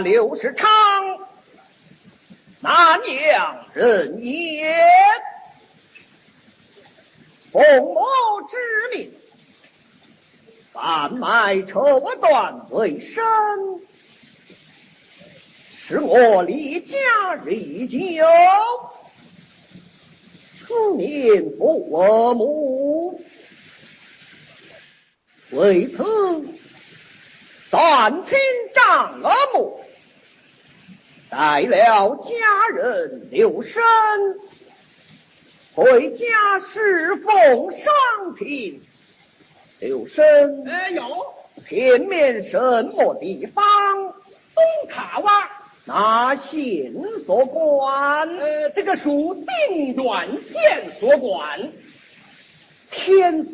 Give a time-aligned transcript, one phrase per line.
[0.00, 0.68] 刘世昌，
[2.60, 4.74] 那娘人也，
[7.52, 8.06] 奉我
[8.48, 8.56] 之
[8.96, 9.12] 命，
[10.72, 13.22] 贩卖绸缎为生，
[15.78, 16.96] 使我离家
[17.44, 18.24] 日久，
[20.66, 23.20] 此年父母，
[25.50, 26.04] 为此
[27.70, 28.36] 断亲
[28.74, 29.18] 长
[29.52, 29.80] 母。
[31.30, 32.32] 带了家
[32.74, 33.80] 人留神，
[35.74, 36.26] 回家
[36.58, 38.82] 侍奉上品。
[39.80, 41.02] 留神，哎有
[41.64, 42.58] 前面什
[42.94, 43.64] 么地方？
[44.02, 45.44] 东卡洼，
[45.84, 46.92] 那县
[47.24, 48.28] 所管？
[48.38, 49.32] 呃，这个属
[49.68, 51.60] 定远县所管。
[52.90, 53.52] 天色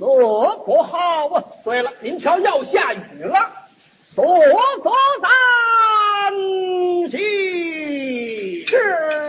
[0.65, 1.45] 不好啊！
[1.63, 3.53] 对了，您瞧要下雨了，
[4.15, 4.25] 所
[4.83, 5.29] 所在。
[8.77, 9.26] 前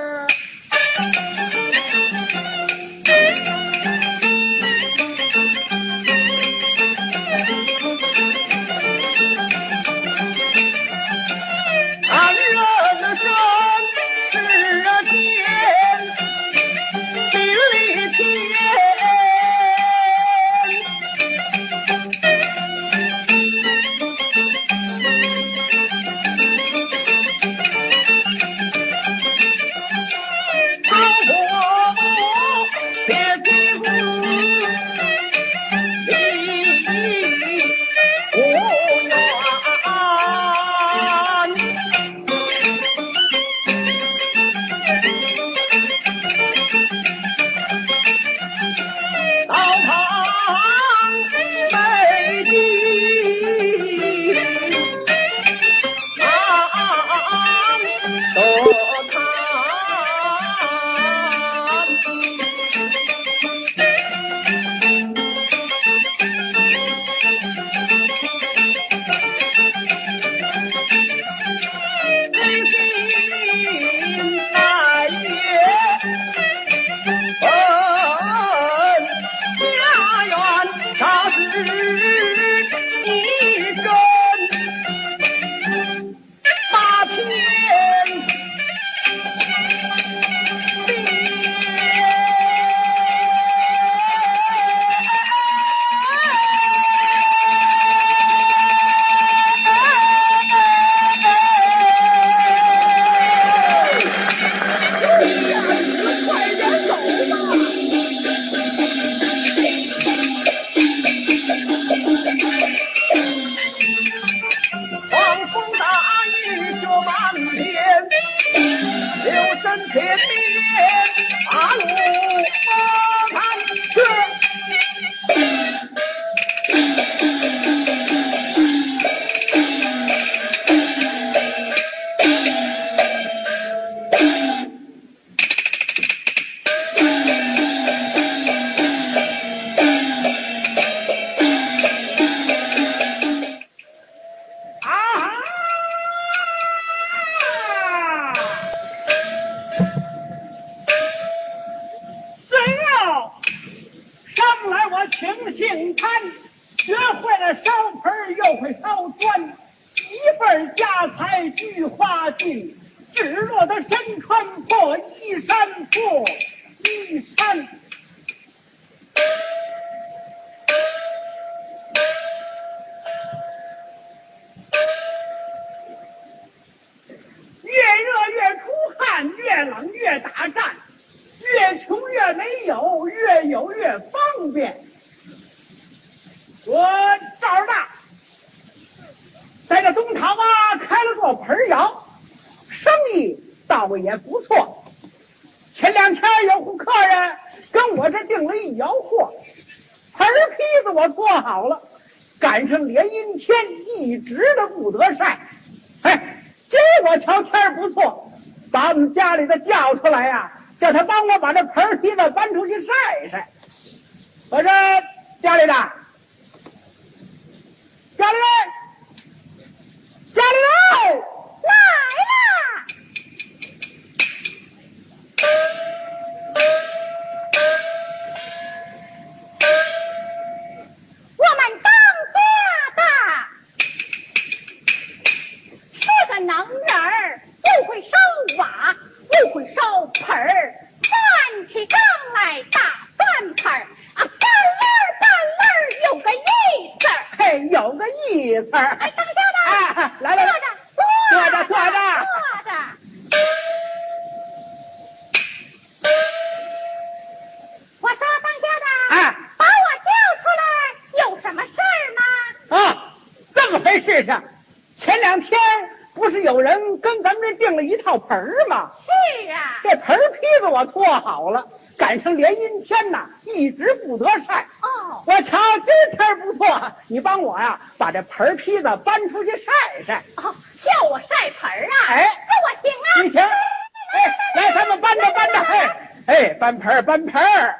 [267.87, 268.91] 一套盆儿吗？
[269.05, 271.65] 是啊，这盆儿坯子我做好了，
[271.97, 274.65] 赶上连阴天呐，一直不得晒。
[274.81, 280.21] 哦，我瞧今儿天不错，你帮我呀，把这盆儿坯子搬出去晒晒。
[280.37, 280.53] 哦，
[280.83, 281.95] 叫我晒盆儿啊！
[282.09, 283.07] 哎那我行啊。
[283.23, 287.75] 你行，哎，来，咱们搬着搬着，哎，哎，搬盆儿搬盆儿。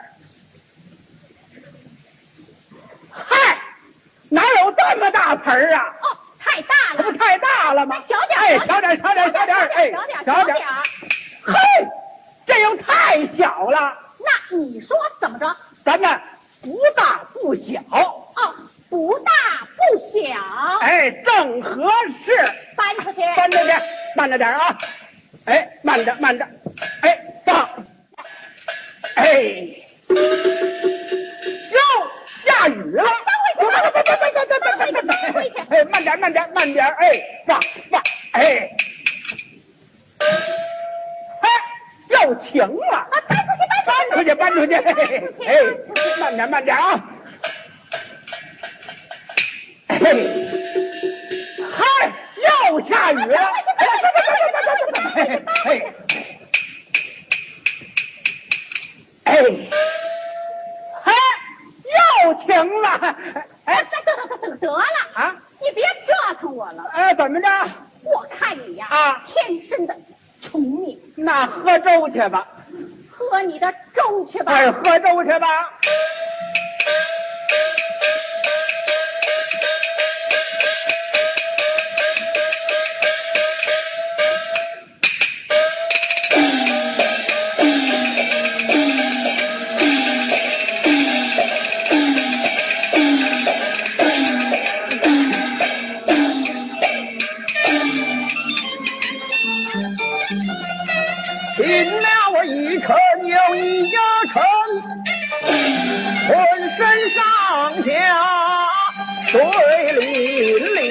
[3.11, 3.57] 嗨，
[4.29, 5.83] 哪有这么大盆儿啊？
[6.01, 6.17] 哦，
[6.47, 6.97] 太大了。
[6.97, 8.01] 这不太大了吗？
[8.07, 10.57] 小点哎小点小点小点哎小点小点
[11.43, 11.53] 嘿
[12.45, 13.93] 这又太小了。
[14.19, 15.55] 那你说怎么着？
[15.83, 16.19] 咱们
[16.61, 17.79] 不大不小。
[17.91, 18.55] 哦
[18.89, 19.31] 不大
[19.75, 20.79] 不小。
[20.79, 21.91] 哎正合
[22.25, 22.33] 适。
[22.75, 23.21] 搬出去。
[23.35, 23.73] 搬出去
[24.15, 24.77] 慢着点啊。
[25.45, 26.47] 哎慢着慢着。
[27.01, 27.69] 哎放。
[29.15, 29.33] 哎。
[30.09, 31.79] 又
[32.43, 33.03] 下雨了。
[35.69, 38.01] 哎，慢点，慢点，慢点，哎，放放，
[38.33, 38.69] 哎，
[41.41, 41.49] 哎，
[42.09, 43.09] 又晴了，啊，
[43.85, 44.83] 搬出去，搬出去，哎，
[46.19, 47.03] 慢点，慢点啊！
[49.89, 50.47] 嘿，
[51.71, 51.83] 嗨，
[52.69, 53.39] 又下雨了！
[53.77, 53.87] 哎，
[61.03, 61.13] 嗨，
[62.23, 62.47] 又晴
[62.81, 62.87] 了！
[63.67, 64.83] 哎得得得得得了，
[65.13, 66.83] 啊，你别折腾我了。
[66.93, 67.47] 哎，怎么着？
[68.03, 69.95] 我看你呀，啊天生的
[70.41, 72.47] 穷命，那喝粥去吧，
[73.11, 74.53] 喝你的粥去吧。
[74.53, 75.47] 哎，喝粥去吧。
[109.37, 110.81] 水淋淋。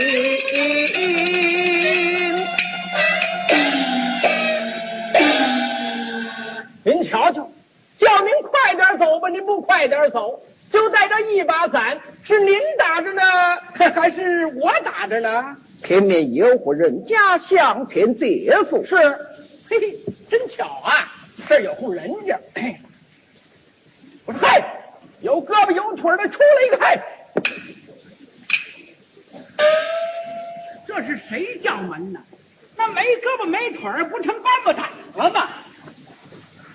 [6.85, 7.45] 您瞧瞧，
[7.99, 13.23] 叫您快点走吧，您不快点走，就带这一把伞，是您打着呢，
[13.75, 15.57] 还是我打着呢？
[15.83, 18.95] 前面有户人家向前借宿，是，
[19.69, 19.99] 嘿嘿，
[20.31, 21.13] 真巧啊，
[21.49, 22.39] 这儿有户人家。
[22.55, 22.77] 嘿
[24.25, 24.63] 我说嗨，
[25.21, 26.97] 有胳膊有腿的出来一个嗨，
[30.87, 32.21] 这是谁叫门呢？
[32.77, 35.49] 那没胳膊没腿儿不成搬不打了吗？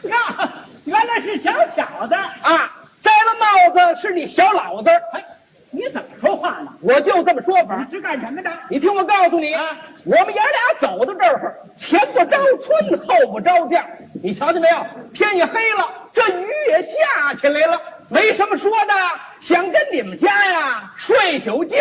[0.04, 0.52] 呀，
[0.86, 2.16] 原来是小小子！
[2.16, 2.72] 啊，
[3.04, 5.24] 摘了帽子是你小老子，哎，
[5.70, 6.74] 你怎么说话呢？
[6.82, 7.96] 我就这么说法你。
[7.96, 8.52] 是干什么的？
[8.70, 13.86] 你听我告诉你，啊我们爷俩走到这儿，前不着村后不着店，
[14.24, 14.86] 你瞧见没有？
[15.14, 18.94] 天也黑了，这雨也下起来了，没什么说的，
[19.40, 21.78] 想跟你们家呀睡宿觉。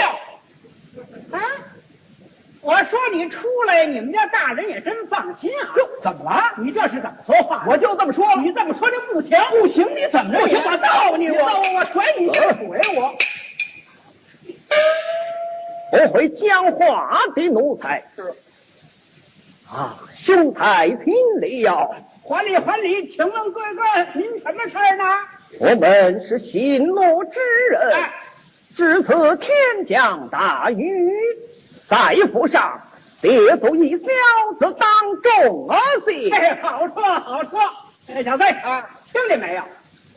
[1.32, 1.40] 啊！
[2.62, 5.72] 我说你出来，你们家大人也真放心啊。
[5.76, 6.52] 哟，怎么了？
[6.58, 7.64] 你这是怎么说话？
[7.66, 8.26] 我就这么说。
[8.36, 11.30] 你这么说就不行，不行，你怎么着不行，我揍你！
[11.30, 13.14] 我我，我甩你这腿我。
[15.90, 18.22] 不会讲话的奴才是
[19.74, 21.90] 啊，兄台听了，
[22.28, 23.82] 还礼还礼，请问贵哥，
[24.14, 25.04] 您什么事儿呢？
[25.58, 28.12] 我们是行路之人，哎
[28.80, 29.52] 值此天
[29.86, 31.12] 降大雨，
[31.86, 32.80] 在府上
[33.20, 34.06] 别走一小
[34.58, 34.88] 子当
[35.22, 35.78] 众而
[36.10, 36.32] 行。
[36.32, 37.60] 哎，好说好说。
[38.08, 39.62] 哎，小子啊，听见没有？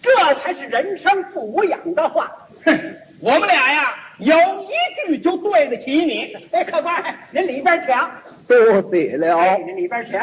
[0.01, 2.31] 这才是人生不养的话。
[2.63, 4.69] 哼，我们俩呀，有一
[5.07, 6.33] 句就对得起你。
[6.53, 7.93] 哎，客官，您里边请。
[8.47, 10.17] 多谢了哎，，您里边请。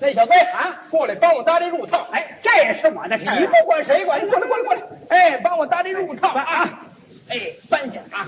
[0.00, 2.06] 那小子啊，过来帮我搭这褥套。
[2.12, 3.38] 哎，这也是我的事儿啊。
[3.38, 6.68] 你不管谁管，你过来过来过来，哎，帮我搭这褥套啊，
[7.30, 8.26] 哎，搬下啊。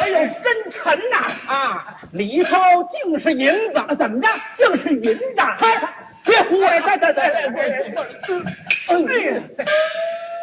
[0.00, 1.16] 哎呦，真沉呐！
[1.46, 2.56] 啊，里头
[2.90, 4.28] 竟是银子，怎么着？
[4.56, 5.24] 竟是银子！
[5.36, 5.88] 嗨，
[6.24, 6.80] 别胡来！
[6.80, 7.96] 对对对对对。
[8.88, 8.90] 哎
[9.34, 9.42] 呀，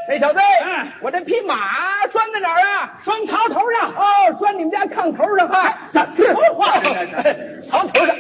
[0.07, 2.93] 那小子，嗯我这匹马拴在哪儿啊？
[3.03, 3.89] 拴槽头上。
[3.95, 4.03] 哦，
[4.39, 5.77] 拴你们家炕头上哈。
[5.91, 7.23] 怎么说话槽头上，
[7.69, 8.15] 槽头上。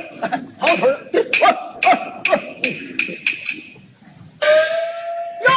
[5.41, 5.49] 哟，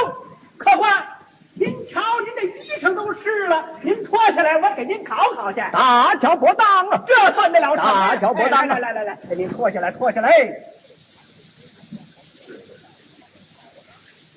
[0.59, 1.07] 客官，
[1.55, 5.61] 您瞧，您这衣裳都湿了，您脱下来，我给您烤烤去。
[5.73, 7.05] 大脚不当了。
[7.07, 7.85] 这算得了什么？
[7.85, 10.29] 大脚不当哎来来来来，给您脱下来，脱下来。
[10.29, 10.53] 哎，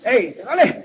[0.06, 0.84] 哎，得嘞。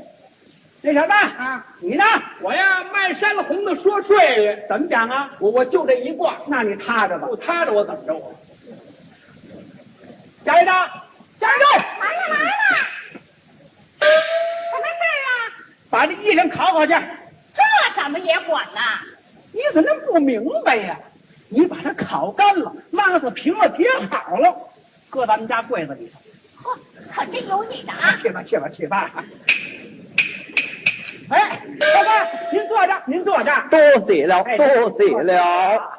[0.86, 2.04] 那什么啊，你呢？
[2.42, 5.30] 我呀，卖山红的说税爷，怎么讲啊？
[5.38, 7.26] 我我就这一卦，那你踏着吧。
[7.26, 8.30] 不踏着我怎么着我？
[10.44, 10.86] 加一张，
[11.40, 12.52] 加一张，来了来了，
[13.98, 14.04] 什
[14.76, 15.32] 么事儿啊？
[15.88, 16.92] 把这衣裳烤烤去。
[16.92, 18.80] 这怎么也管呢？
[19.54, 20.98] 你怎么不明白呀？
[21.48, 24.54] 你把它烤干了，拉子平了，叠好了，
[25.08, 26.20] 搁咱们家柜子里头。
[26.62, 26.78] 嚯，
[27.10, 28.14] 可真有你的啊！
[28.18, 29.10] 去吧，去吧，去吧。
[31.30, 33.52] 哎，客官，您坐着，您坐着。
[33.70, 34.66] 多谢了，哎多
[34.98, 35.90] 谢了。。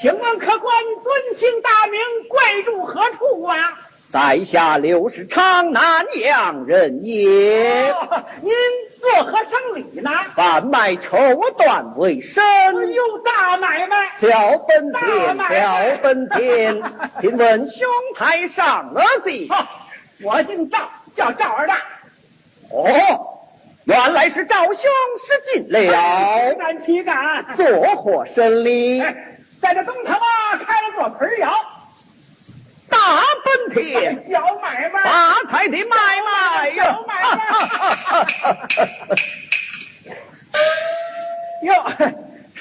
[0.00, 3.72] 请问客官尊姓大名，贵住何处啊？
[4.12, 8.52] 在下刘氏昌南阳人也，哦您
[9.00, 10.10] 做何生理呢？
[10.36, 11.16] 贩卖绸
[11.58, 14.12] 缎为生，哎呦，大买卖！
[14.20, 16.82] 小本大田，买卖小分田。
[17.20, 19.48] 请问兄台上了戏？
[19.48, 19.66] 哈，
[20.24, 21.76] 我姓赵，叫赵二大。
[22.70, 22.88] 哦，
[23.84, 27.44] 原来是赵兄失敬岂了，敢岂敢！
[27.54, 29.02] 作何生理？
[29.02, 29.14] 哎，
[29.60, 31.52] 在这东头啊，开了座盆窑，
[32.88, 35.02] 大本田，小买卖。
[35.02, 36.84] 发财的买卖呀！
[36.84, 37.42] 小买卖。
[41.64, 41.84] 哟，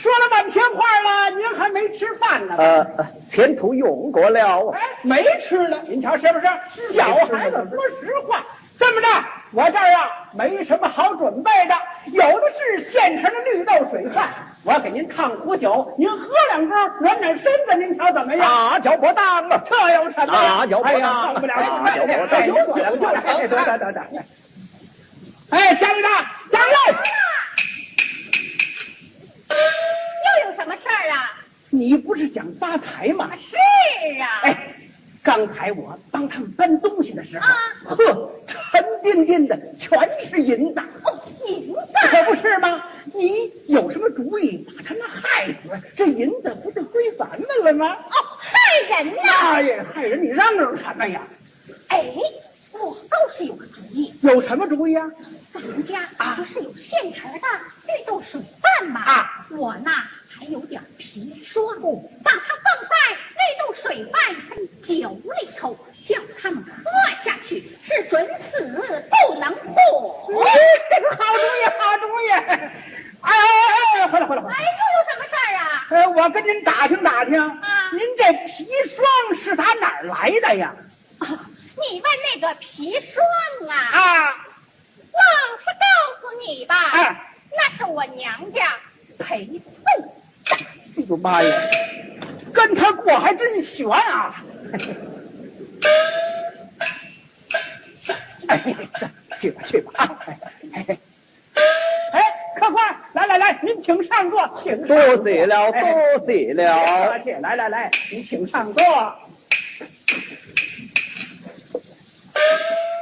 [0.03, 2.55] 说了半天话了，您还没吃饭呢？
[2.57, 2.85] 呃，
[3.31, 5.79] 前途用过了，哎，没吃呢。
[5.87, 6.45] 您瞧是不是？
[6.91, 8.43] 小孩子说实话。
[8.77, 9.07] 这么着，
[9.53, 11.75] 我这儿啊没什么好准备的，
[12.11, 14.33] 有的是现成的绿豆水饭，
[14.65, 18.41] 我给您烫壶酒，您喝两盅暖暖身子，您瞧怎么样？
[18.71, 19.63] 大脚不当啊。
[19.69, 20.57] 这有什么呀？
[20.59, 22.53] 大脚不哎呀，当受不了，大脚不当酒
[22.97, 24.01] 就成，得得得得。
[25.51, 26.11] 哎，加油长，
[26.51, 26.75] 加油！
[30.25, 31.29] 又有什么事儿啊？
[31.71, 33.29] 你不是想发财吗？
[33.35, 33.57] 是
[34.21, 34.73] 啊，哎，
[35.21, 39.99] 刚才我帮他们搬东西的时候，啊呵，沉甸甸的全
[40.29, 41.77] 是银子，哦，银子，
[42.09, 42.81] 可不是吗？
[43.13, 45.69] 你有什么主意把他们害死？
[45.97, 47.93] 这银子不就归咱们了吗？
[47.95, 49.21] 哦，害人呐！
[49.25, 50.23] 那也害人！
[50.23, 51.21] 你嚷嚷什么呀？
[51.89, 52.09] 哎，
[52.71, 55.11] 我倒是有个主意，有什么主意啊？
[55.51, 55.99] 咱们家
[56.37, 57.39] 不是有现成的
[57.85, 59.01] 绿豆水饭吗？
[59.01, 59.91] 啊，我呢
[60.37, 61.63] 还有点皮霜，
[62.23, 66.73] 把它放在绿豆水饭跟酒里头，叫他们喝
[67.23, 70.33] 下去，是准死不能活。
[70.43, 70.51] 哎，
[70.89, 72.29] 这个好主意，好主意！
[72.31, 72.71] 哎
[73.21, 73.31] 哎
[74.01, 74.55] 哎，回来回来回来！
[74.55, 75.87] 哎，又有什么事儿啊？
[75.89, 79.05] 呃，我我跟您打听打听，啊您这砒霜
[79.41, 80.73] 是打哪儿来的呀？
[81.19, 83.23] 啊，你问那个砒霜
[83.69, 84.45] 啊，啊，
[85.13, 88.75] 老实告诉你吧，哎那是我娘家
[89.19, 90.22] 陪送的。
[90.49, 91.49] 哎呦妈呀，
[92.53, 94.43] 跟他过还真悬啊！
[98.47, 98.75] 哎，
[99.39, 100.19] 去吧去吧啊！
[100.73, 100.97] 哎，
[102.11, 102.23] 哎
[102.55, 107.09] 客官，来来来，您请上座，请上座多谢了，哎多谢了。
[107.11, 108.83] 客气，来来来，您请上座。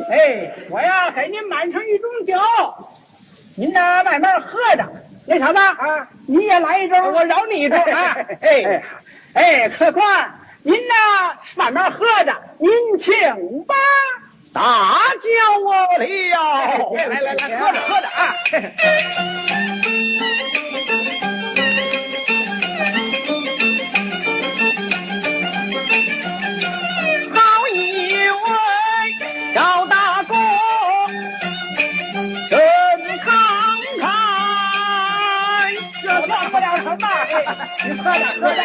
[0.09, 2.37] 哎，我要给您满上一盅酒，
[3.55, 4.85] 您呢慢慢喝着。
[5.27, 8.81] 那小子啊，你也来一盅，我饶你一盅啊哎
[9.33, 10.93] 哎，客官，您呢
[11.55, 13.13] 慢慢喝着，您请
[13.65, 13.75] 吧。
[14.53, 15.29] 大叫
[15.63, 15.87] 我了，
[16.97, 18.33] 哎来来来，喝着喝着啊！
[37.87, 38.61] 你快点喝着。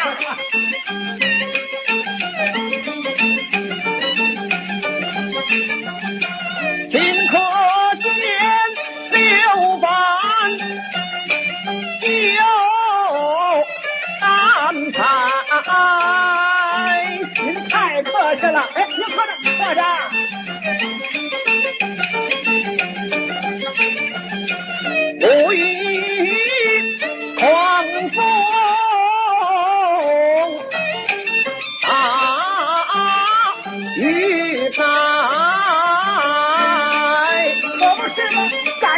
[6.90, 6.94] 顷
[7.30, 7.34] 刻
[8.02, 8.04] 间
[9.12, 9.86] 六番
[12.36, 12.42] 有
[14.20, 14.24] 安
[14.92, 14.96] 排。
[17.34, 19.80] 您太客气了，哎，您喝着喝着。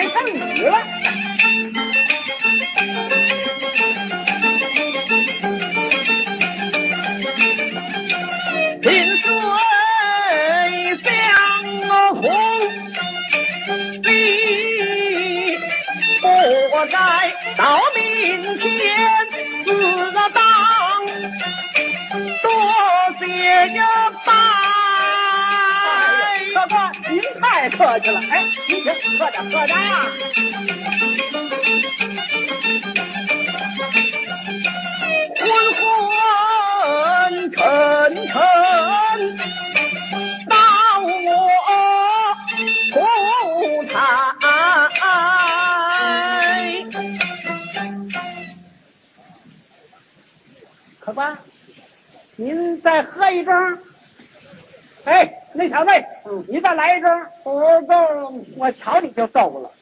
[0.08, 0.14] 吗？
[0.14, 0.97] 赶上雨了。
[27.88, 30.04] 客气了，哎，您请喝点喝点啊。
[35.38, 35.42] 昏
[37.40, 37.58] 昏沉
[38.26, 38.34] 沉，
[40.50, 40.54] 到
[41.00, 41.08] 我
[42.92, 42.96] 出
[43.90, 43.96] 台。
[51.00, 51.38] 客官，
[52.36, 53.78] 您再喝一盅。
[55.06, 55.90] 哎，那小子，
[56.46, 57.26] 你再来一声。
[57.44, 59.72] 我够，我瞧你就够了。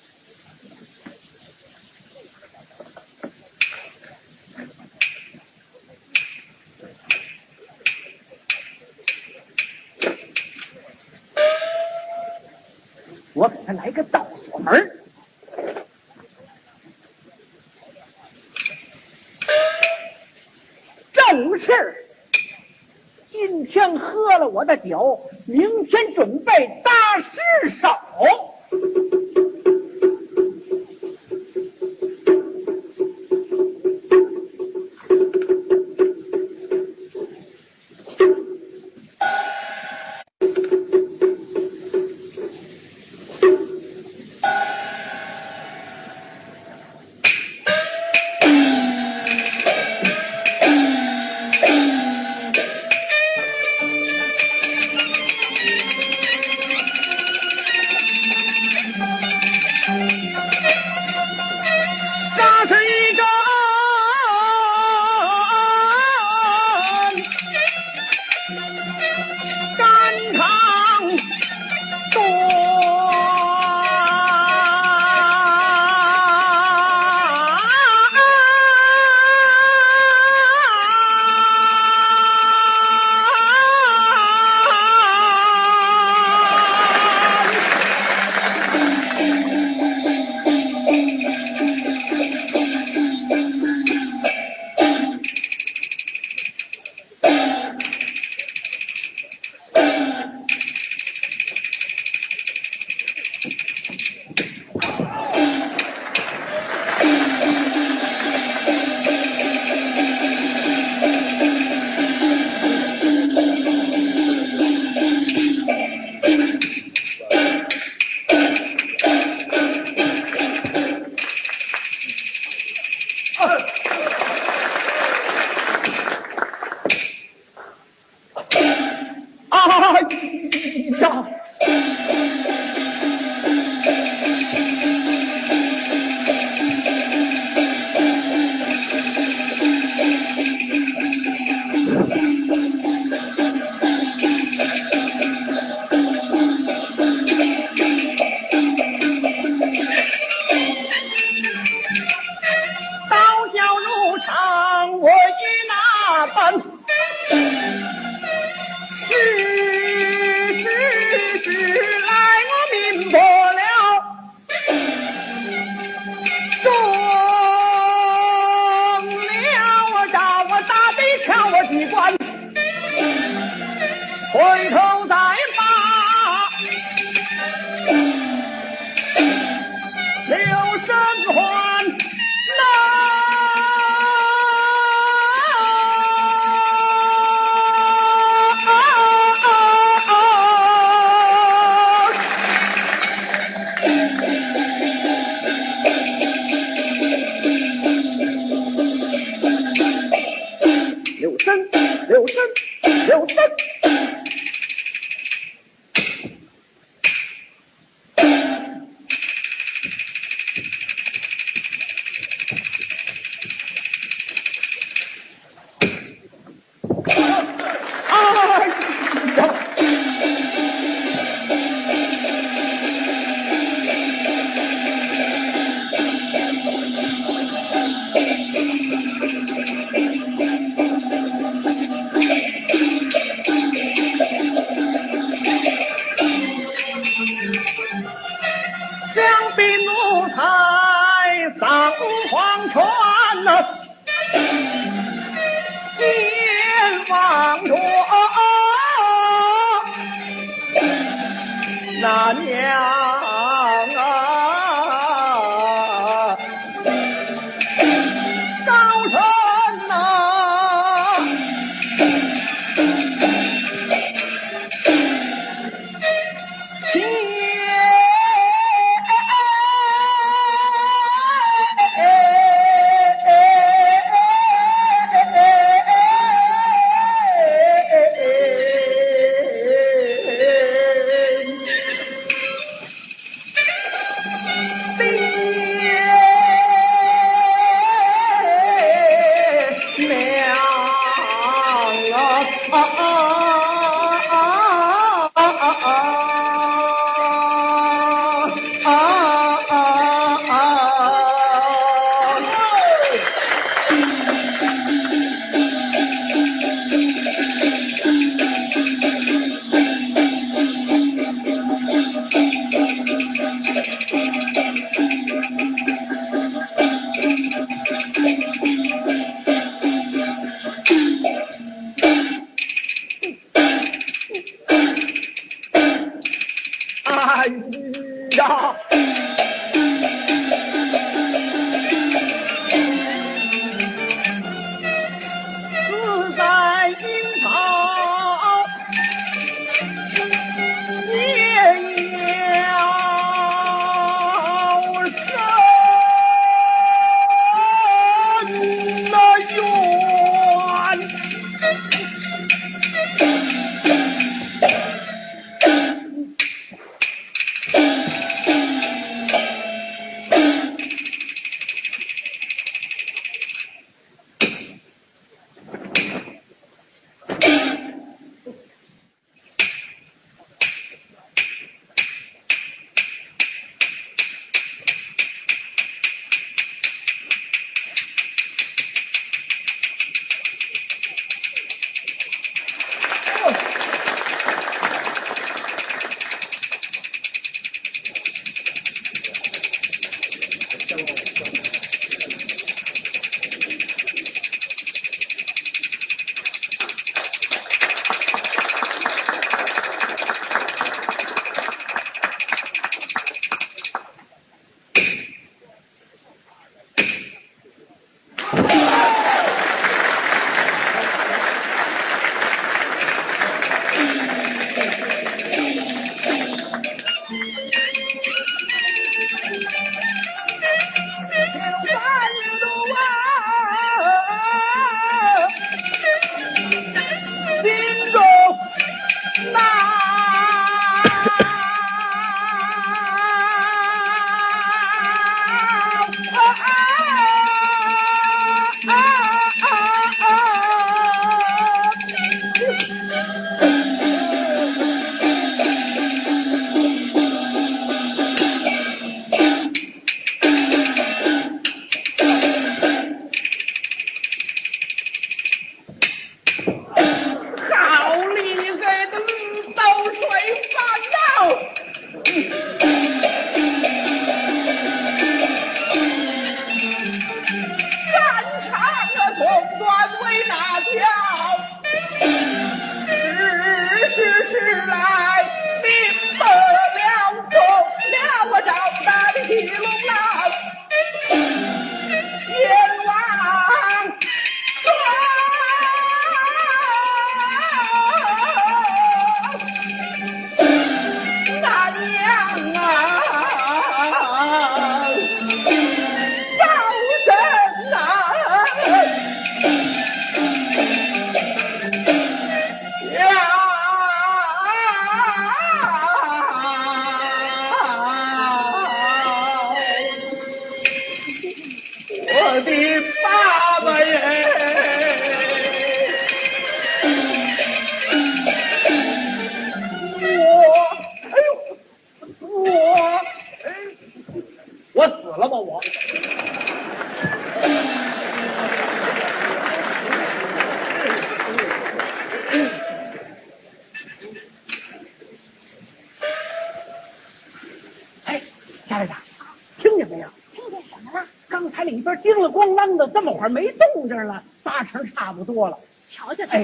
[13.35, 14.99] 我给他来个倒锁门儿
[21.13, 22.06] 正是。
[23.39, 27.87] 今天喝了我的酒，明天准备搭尸首。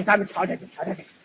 [0.05, 0.17] 瞧瞧去。
[0.17, 1.22] 哎，咱们瞧瞧去，瞧瞧去。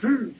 [0.00, 0.32] 去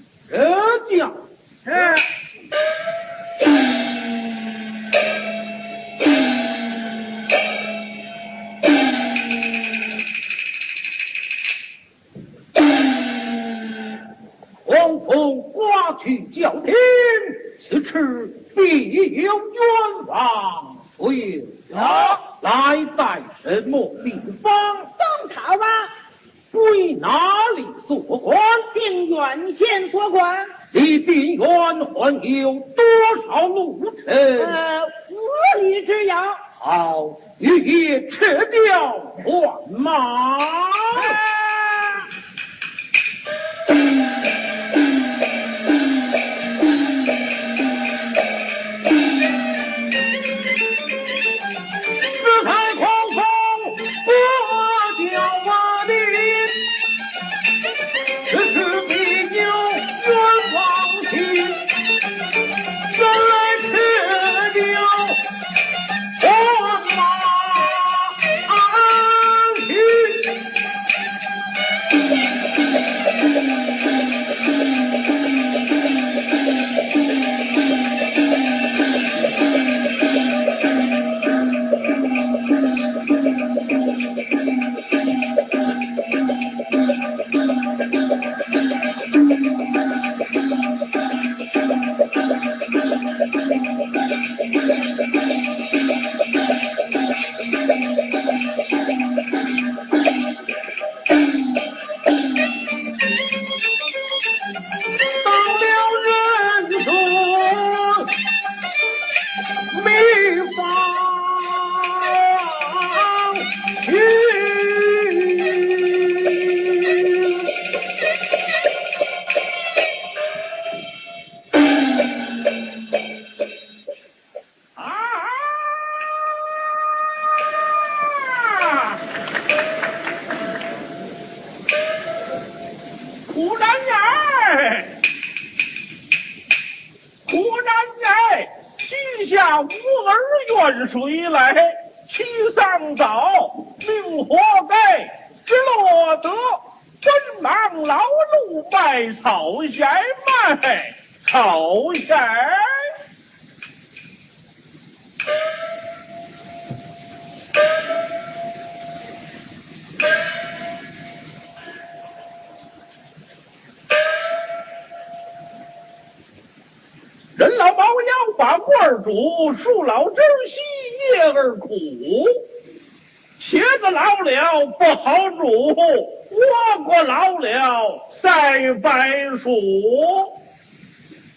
[177.05, 179.51] 老了赛白薯。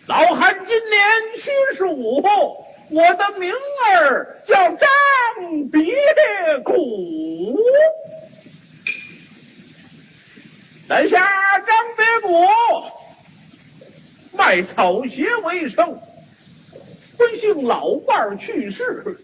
[0.07, 1.01] 老汉今年
[1.37, 2.21] 七十五，
[2.91, 3.51] 我的名
[3.87, 4.87] 儿叫张
[5.71, 5.95] 别
[6.63, 7.59] 古。
[10.87, 11.27] 在下
[11.59, 12.45] 张别谷。
[14.37, 15.97] 卖草鞋为生，
[17.17, 19.17] 不幸老伴儿去世，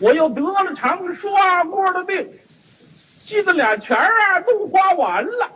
[0.00, 2.26] 我又得了场刷锅的病，
[3.28, 5.50] 记得俩钱儿啊都花完了，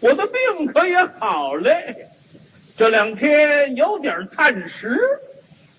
[0.00, 1.94] 我的病可也好嘞。
[2.74, 4.98] 这两天有点贪食，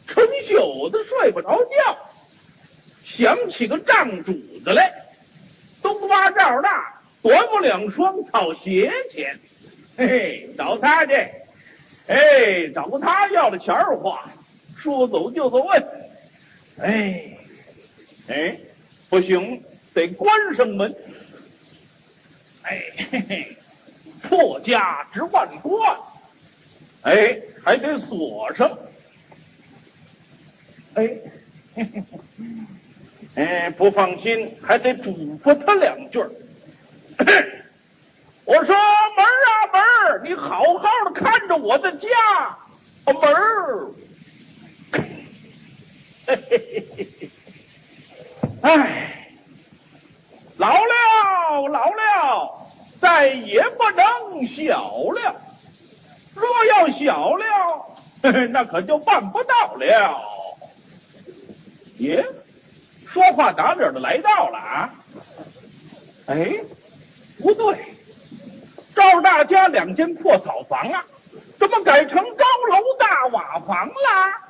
[0.05, 1.97] 成宿的睡不着觉，
[3.03, 4.32] 想起个账主
[4.63, 4.93] 子来，
[5.82, 6.93] 东八赵大
[7.24, 9.36] 短我两双草鞋钱，
[9.97, 11.13] 嘿嘿，找他去。
[12.05, 14.24] 哎，找他要了钱儿花，
[14.78, 15.88] 说走就走问。
[16.80, 17.38] 哎，
[18.30, 18.55] 哎，
[19.09, 19.59] 不行，
[19.93, 20.95] 得关上门。
[22.68, 23.57] 哎，嘿嘿，
[24.24, 25.97] 破家之万贯。
[27.03, 28.70] 哎，还得锁上。
[30.95, 31.18] 哎，
[31.76, 32.03] 嘿嘿
[33.36, 36.30] 哎，不放心，还得嘱咐他两句儿。
[38.43, 42.07] 我说门儿啊门儿，你好好的看着我的家
[43.05, 43.91] 门儿。
[46.26, 47.30] 嘿嘿嘿嘿嘿，
[48.61, 49.16] 哎，
[50.58, 52.49] 老了老了，
[52.99, 55.36] 再也不能小了。
[56.36, 57.45] 若要小了，
[58.24, 60.22] 嘿嘿，那可就办不到了。
[61.99, 62.26] 耶，
[63.08, 64.89] 说话打理的来到了啊！
[66.28, 66.51] 哎，
[67.41, 67.78] 不对。
[68.95, 71.05] 赵大家两间破草房啊，
[71.58, 74.41] 怎么改成高楼大瓦房啦？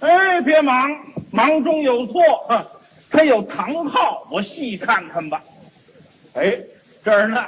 [0.00, 0.88] 哎，别忙，
[1.32, 2.64] 忙中有错，哼，
[3.10, 5.42] 他有堂号，我细看看吧。
[6.34, 6.58] 哎，
[7.04, 7.40] 这儿呢，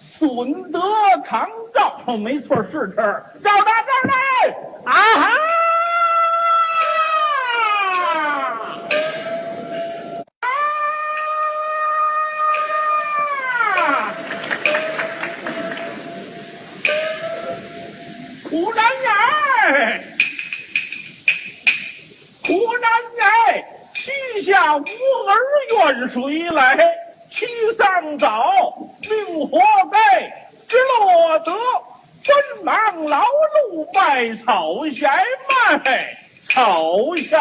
[0.00, 0.80] 损德
[1.24, 3.24] 长照，没错，是这儿。
[3.42, 4.12] 赵大这儿呢，
[4.84, 5.30] 啊哈！
[24.84, 25.32] 西下
[25.70, 26.76] 无儿远水来，
[27.30, 27.46] 去
[27.76, 28.74] 上早，
[29.08, 29.60] 命活
[29.90, 29.96] 该，
[30.68, 31.52] 只落得
[32.24, 33.22] 奔忙劳
[33.70, 35.06] 碌，卖草鞋
[35.48, 37.36] 卖草鞋。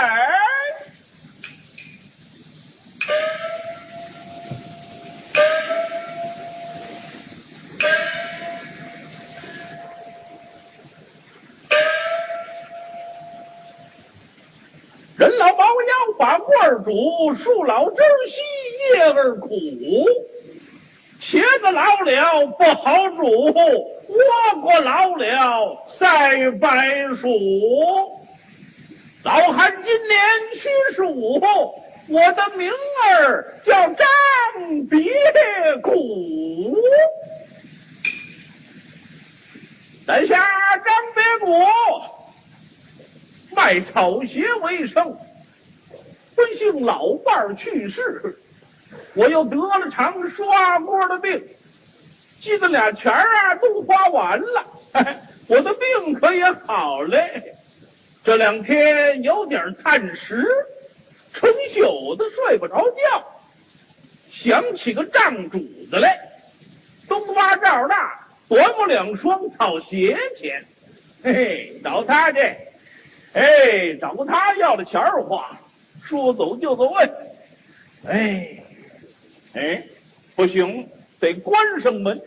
[15.17, 18.41] 人老毛腰把棍儿拄，树老枝稀
[18.97, 19.49] 叶儿苦。
[21.21, 23.23] 茄子老了不好煮，
[24.09, 27.29] 倭瓜老了赛白薯。
[29.23, 30.19] 老汉今年
[30.53, 31.39] 七十五，
[32.09, 32.69] 我的名
[33.07, 34.05] 儿叫张
[34.89, 35.13] 别
[35.81, 36.77] 谷。
[40.05, 40.35] 在下
[40.75, 41.55] 张别谷。
[43.55, 45.17] 卖草鞋为生，
[46.35, 48.35] 不幸老伴儿去世，
[49.15, 51.41] 我又得了场刷锅的病，
[52.41, 54.65] 记得俩钱儿啊都花完了，
[55.47, 57.55] 我的病可也好嘞。
[58.23, 60.45] 这两天有点叹食，
[61.31, 63.23] 成宿的睡不着觉，
[64.31, 66.19] 想起个账主子来，
[67.07, 70.63] 东挖赵大琢磨两双草鞋钱，
[71.23, 72.39] 嘿嘿，找他去。
[73.35, 75.59] 哎，找他要了钱儿花，
[76.01, 77.09] 说走就走哎，
[78.07, 78.63] 哎，
[79.53, 79.83] 哎，
[80.37, 80.87] 不行，
[81.19, 82.19] 得关上门。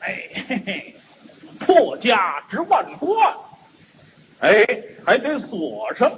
[0.00, 0.94] 哎，嘿嘿，
[1.60, 3.36] 破家值万贯，
[4.40, 4.66] 哎，
[5.04, 6.12] 还得锁上。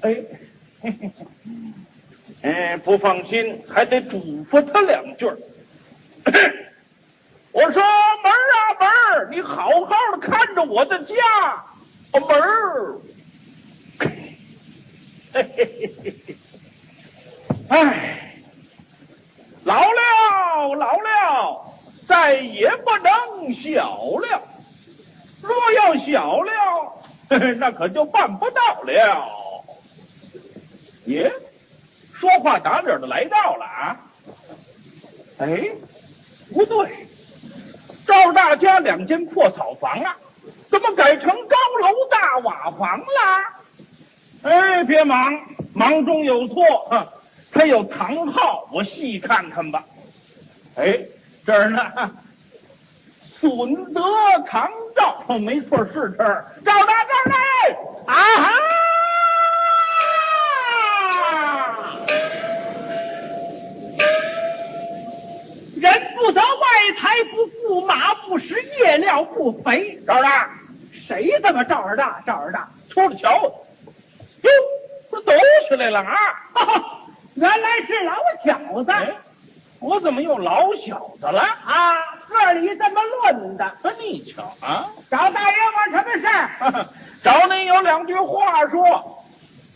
[0.00, 0.16] 哎，
[0.80, 1.10] 嘿嘿，
[2.42, 5.36] 哎，不放心，还得嘱咐他两句儿。
[7.52, 7.82] 我说
[8.22, 11.14] 门儿啊门儿，你好好的看着我的家，
[12.12, 12.98] 门儿。
[13.98, 14.08] 嘿
[15.32, 16.34] 嘿嘿嘿嘿，
[17.68, 18.34] 哎，
[19.64, 21.64] 老了老了，
[22.06, 24.42] 再也不能小了。
[25.42, 26.50] 若要小了，
[27.28, 29.28] 嘿嘿，那可就办不到了。
[31.06, 31.30] 耶，
[32.14, 34.00] 说话打脸的来到了啊！
[35.38, 35.70] 哎，
[36.54, 37.06] 不对。
[38.06, 40.16] 赵大家两间破草房啊，
[40.68, 43.04] 怎么改成高楼大瓦房了？
[44.44, 45.32] 哎，别忙，
[45.74, 47.06] 忙中有错啊。
[47.54, 49.84] 他有堂号，我细看看吧。
[50.76, 50.98] 哎，
[51.44, 51.80] 这儿呢，
[53.20, 54.02] 损德
[54.48, 56.46] 堂赵，没错，是这儿。
[56.64, 57.36] 赵大，赵大，
[58.06, 58.52] 啊哈！
[65.76, 66.40] 人不走
[66.72, 69.98] 外财不富，马不食夜料不肥。
[70.06, 70.50] 赵大，
[70.90, 72.22] 谁这么赵二大？
[72.26, 73.30] 赵二大，出来瞧！
[73.30, 74.50] 哟，
[75.10, 75.32] 这走
[75.68, 76.14] 起来了啊！
[76.54, 77.00] 哈哈，
[77.34, 79.14] 原来是老小子。
[79.80, 81.94] 我怎么又老小子了啊？
[82.26, 84.86] 这里这么论的，你瞧啊！
[85.10, 86.86] 找大爷我什么事儿？
[87.22, 89.18] 找您有两句话说。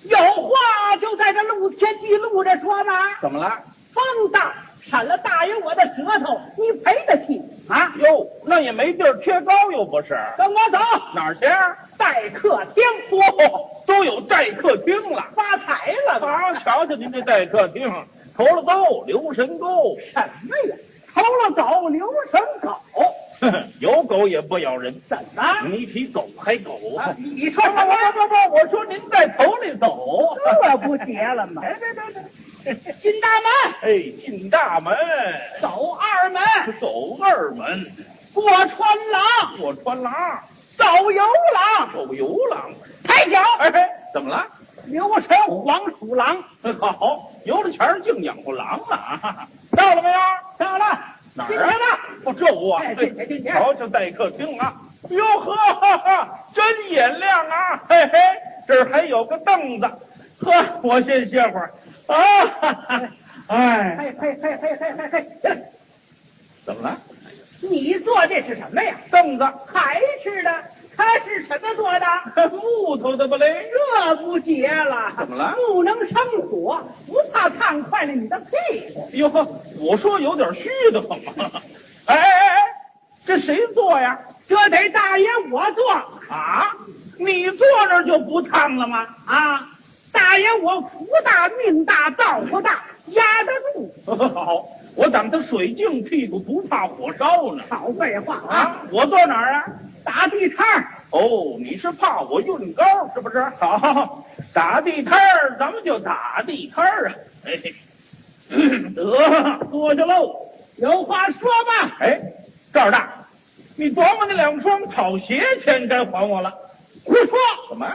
[0.04, 3.18] 有话就在这露天记录着说吧。
[3.20, 3.60] 怎么了？
[3.92, 4.54] 风大。
[4.88, 7.92] 闪了大爷我的舌头，你赔得起啊？
[7.98, 10.16] 哟，那也没地儿贴膏，又不是。
[10.38, 10.78] 跟我走，
[11.12, 11.44] 哪儿去？
[11.98, 12.84] 待客厅。
[13.10, 16.20] 嚯，都有待客厅了，发财了。
[16.20, 17.92] 好，瞧瞧您这待客厅，
[18.36, 19.96] 投了沟，留神沟。
[20.12, 20.76] 什么呀？
[21.12, 22.76] 投了狗，留神狗。
[23.80, 24.94] 有狗也不咬人。
[25.08, 25.42] 怎么？
[25.66, 26.78] 你比狗还狗？
[27.18, 27.84] 你说什么？
[28.12, 31.60] 不不不，我说您在头里走，这不结了吗？
[31.64, 32.22] 哎，对对对。
[32.98, 34.96] 进大门，哎，进大门，
[35.60, 36.42] 走二门，
[36.80, 37.86] 走二门，
[38.34, 40.12] 过穿廊，过穿廊，
[40.76, 41.22] 走游
[41.54, 42.68] 廊，走游廊，
[43.04, 44.44] 抬脚，哎，怎么了？
[44.86, 46.42] 留神黄鼠狼，
[46.80, 49.46] 好，有了钱净养活狼啊！
[49.72, 50.18] 到了没有？
[50.58, 50.98] 到了，
[51.34, 52.00] 哪儿啊？
[52.24, 54.74] 不这屋啊，对瞧瞧待客厅啊！
[55.10, 57.82] 哟呵，真眼亮啊！
[57.88, 58.18] 嘿嘿，
[58.66, 59.86] 这儿还有个凳子，
[60.44, 61.72] 呵，我先歇会儿。
[62.08, 63.02] 啊！
[63.48, 65.62] 哎，嘿嘿嘿嘿嘿嘿嘿，
[66.64, 66.98] 怎么了？
[67.60, 68.94] 你坐这是什么呀？
[69.10, 70.64] 凳子，还是的？
[70.96, 72.50] 它是什么做的？
[72.50, 73.68] 木头的不嘞？
[73.70, 75.12] 热不结了？
[75.18, 75.54] 怎么了？
[75.56, 76.16] 不能生
[76.48, 79.08] 火，不怕烫坏了你的屁股。
[79.14, 79.46] 哟呵，
[79.80, 81.18] 我说有点虚的慌。
[82.06, 82.58] 哎哎哎，
[83.24, 84.18] 这谁坐呀？
[84.48, 85.92] 这得大爷我坐
[86.28, 86.72] 啊！
[87.18, 89.06] 你坐那就不烫了吗？
[89.26, 89.68] 啊！
[90.16, 94.16] 大爷，我福大命大，道不大，压得住。
[94.34, 94.64] 好，
[94.96, 97.62] 我等他水净屁股，不怕火烧呢。
[97.68, 98.82] 少废话啊！
[98.90, 99.66] 我坐哪儿啊？
[100.02, 100.88] 打地摊儿。
[101.10, 103.42] 哦，你是怕我运高是不是？
[103.60, 107.14] 好，打地摊儿，咱们就打地摊儿啊！
[107.44, 107.52] 哎，
[108.94, 110.34] 得坐下喽。
[110.78, 111.96] 有话说吧。
[112.00, 112.18] 哎，
[112.72, 113.12] 赵大，
[113.76, 116.52] 你短我那两双草鞋钱该还我了。
[117.04, 117.38] 胡说！
[117.68, 117.86] 什么？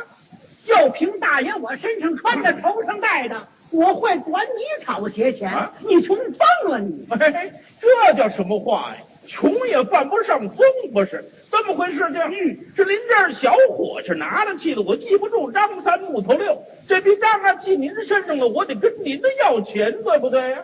[0.64, 5.52] 就凭大爷我身上穿的、头上戴的，我会管你讨鞋钱？
[5.52, 7.08] 啊你穷疯了你！
[7.20, 8.98] 哎，这叫什么话呀？
[9.28, 10.58] 穷也犯不上疯，
[10.94, 12.20] 不是这么回事情。
[12.20, 20.60] 嗯，是您这儿小伙计拿了去的，我记不住张三木头六，这笔账啊记您身上了，我得跟您的要钱，对不对呀？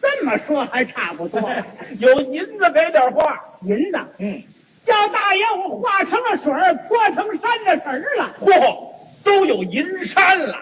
[0.00, 1.40] 这么说还差不多。
[1.98, 3.40] 有银子给点话。
[3.62, 4.40] 银子，嗯，
[4.84, 8.30] 叫大爷我化成了水儿，泼成山的神儿了。
[8.40, 8.95] 嚯，
[9.26, 10.56] 都有银山了，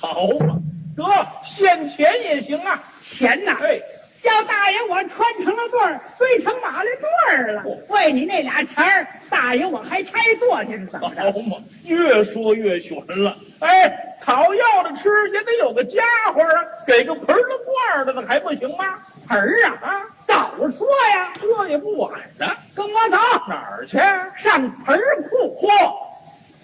[0.00, 0.56] 好嘛，
[0.96, 1.04] 得
[1.44, 2.82] 现钱也行啊。
[3.02, 3.78] 钱呐，哎，
[4.22, 7.62] 叫大爷我穿成了对儿，堆成马来对儿了。
[7.90, 11.30] 为你那俩钱儿，大爷我还拆垛去是怎么着？
[11.30, 13.36] 好嘛，越说越悬了。
[13.60, 16.02] 哎，讨要的吃也得有个家
[16.34, 18.98] 伙啊，给个盆儿的罐儿的呢还不行吗？
[19.28, 21.32] 盆儿啊啊，早说呀！
[21.40, 22.46] 这也不晚呢。
[22.74, 23.16] 跟我走，
[23.48, 23.96] 哪儿去？
[24.42, 25.56] 上盆儿库。
[25.60, 25.68] 嚯，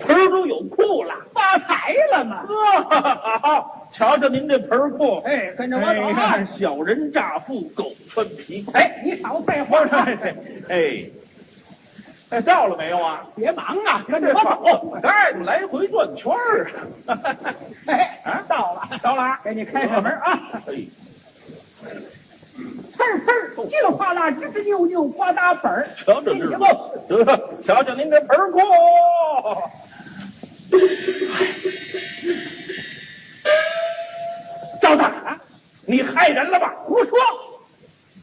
[0.07, 1.15] 盆儿都有库了。
[1.33, 2.45] 发财了嘛？
[2.47, 5.21] 呵，好，瞧瞧您这盆儿库。
[5.25, 6.45] 哎，跟着我走哎啊！
[6.45, 8.73] 小人乍富，狗穿皮裤。
[8.73, 9.79] 哎，你少废话，
[10.69, 11.05] 哎，
[12.31, 13.23] 哎，到了没有啊？
[13.35, 14.91] 别忙啊，跟着我走。
[14.91, 16.71] 跑带着来回转圈儿
[17.07, 17.19] 啊！
[17.87, 20.41] 哎，啊到了，到了啊，给你开开门啊！
[20.67, 20.75] 哎，
[22.97, 25.89] 呲儿呲儿，叽里哗啦，吱吱扭扭，呱嗒本儿。
[26.05, 26.33] 瞧瞧
[27.09, 27.25] 这
[27.63, 28.61] 瞧瞧您这盆儿库。
[35.93, 36.73] 你害人了吧？
[36.85, 37.19] 胡说！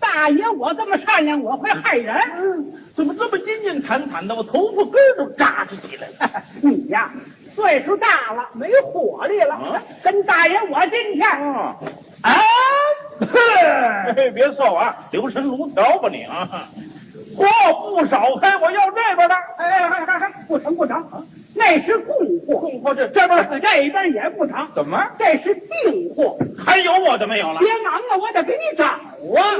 [0.01, 2.15] 大爷，我这么善良，我会害人？
[2.95, 4.33] 怎么这么阴阴惨惨的？
[4.33, 6.43] 我头发根儿都扎着起来了。
[6.63, 7.11] 你呀，
[7.53, 9.53] 岁数大了，没火力了。
[9.53, 11.21] 啊跟大爷我进去。
[11.21, 11.75] 啊，
[12.23, 12.33] 啊！
[14.15, 16.67] 嘿，别凑啊，留神炉条吧你啊！
[17.37, 19.35] 嚯，不少嘿，我要这边的。
[19.57, 21.05] 哎哎哎哎，不成不成，
[21.59, 22.15] 那是供
[22.47, 26.37] 货，供货这这边这边也不长，怎么这是订货。
[26.57, 27.59] 还有我的没有了？
[27.59, 28.97] 别忙了，我得给你找啊！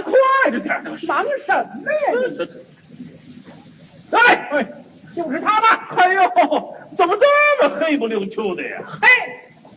[0.04, 0.82] 快着点！
[1.06, 2.38] 忙什么呀你？
[2.38, 4.66] 这这，哎哎，
[5.14, 5.90] 就是他吧？
[5.98, 6.22] 哎呦，
[6.96, 8.78] 怎么这么黑不溜秋的呀？
[9.02, 9.08] 嘿，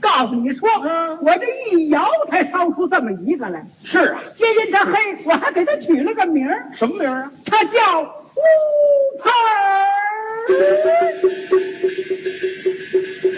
[0.01, 3.65] 告诉你说，嗯我这一摇才烧出这么一个来。
[3.83, 4.93] 是啊，皆因他黑，
[5.25, 7.33] 我还给他取了个名儿，什么名儿啊？
[7.45, 10.02] 他叫乌盆儿。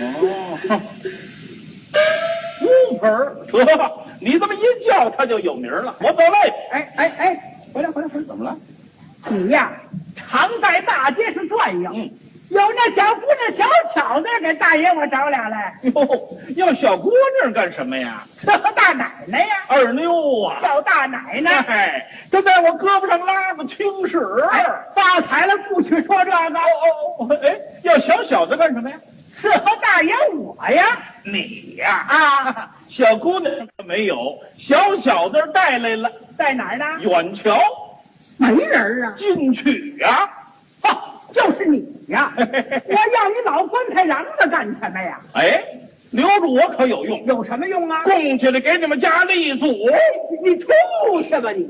[0.00, 0.58] 哦，
[3.00, 3.90] 得，
[4.20, 5.94] 你这么一叫，他就有名了。
[6.00, 6.54] 我走嘞。
[6.70, 8.26] 哎哎哎，回来回来回来！
[8.26, 8.56] 怎么了？
[9.28, 9.72] 你呀，
[10.14, 12.10] 常在大街上转悠，嗯
[12.50, 17.10] 有那小姑娘、小巧子给大爷我找俩来，哟，要小姑
[17.42, 18.22] 娘干什么呀？
[18.76, 20.60] 大奶奶呀，二妞啊！
[20.62, 21.50] 叫大奶奶。
[21.66, 24.18] 哎，就在我胳膊上拉个青史。
[24.52, 24.64] 哎，
[24.94, 28.96] 发财了，不许说这个，哦哦，哎，要小小子干什么呀？
[29.40, 30.98] 伺候大爷我呀。
[31.24, 33.52] 你呀，啊， 小姑娘
[33.84, 36.84] 没有，小小子带来了，在哪儿呢？
[37.00, 37.58] 远瞧
[38.36, 39.14] 没人啊。
[39.16, 40.28] 进去呀、哦，
[41.34, 42.32] 就是你呀！
[42.38, 42.48] 我要
[43.28, 45.20] 你老棺材瓤子干什么呀？
[45.34, 45.64] 哎，
[46.12, 48.04] 留住我可有用，有什么用啊？
[48.04, 49.66] 供起来给你们家立祖。
[50.44, 50.68] 你出
[51.22, 51.68] 去吧你！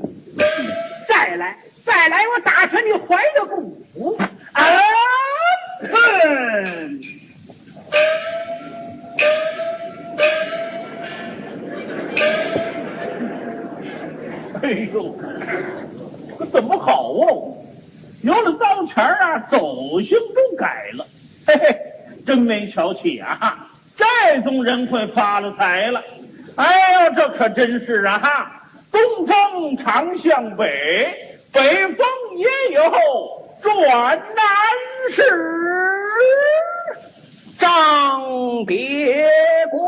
[1.07, 4.17] 再来，再来，我打穿你怀的骨！
[4.53, 4.63] 啊！
[5.81, 6.99] 哼！
[14.61, 15.15] 哎呦，
[16.39, 17.53] 这怎么好哦？
[18.25, 21.05] 有了糟钱儿啊，走性都改了。
[21.45, 21.77] 嘿嘿，
[22.25, 23.69] 真没瞧起啊！
[23.95, 26.03] 这种人会发了财了。
[26.55, 28.17] 哎呦，这可真是啊！
[28.17, 31.15] 哈，东风常向北，
[31.53, 32.03] 北风
[32.35, 32.81] 也有
[33.61, 35.21] 转南时。
[37.59, 39.23] 张别
[39.69, 39.87] 国，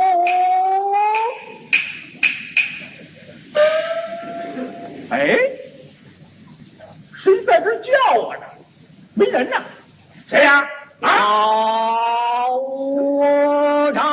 [5.10, 5.36] 哎，
[7.36, 8.42] 谁在这叫我呢？
[9.16, 9.56] 没人呢？
[10.30, 10.68] 谁呀、
[11.02, 11.10] 啊？
[11.10, 11.10] 老
[13.92, 14.04] 张。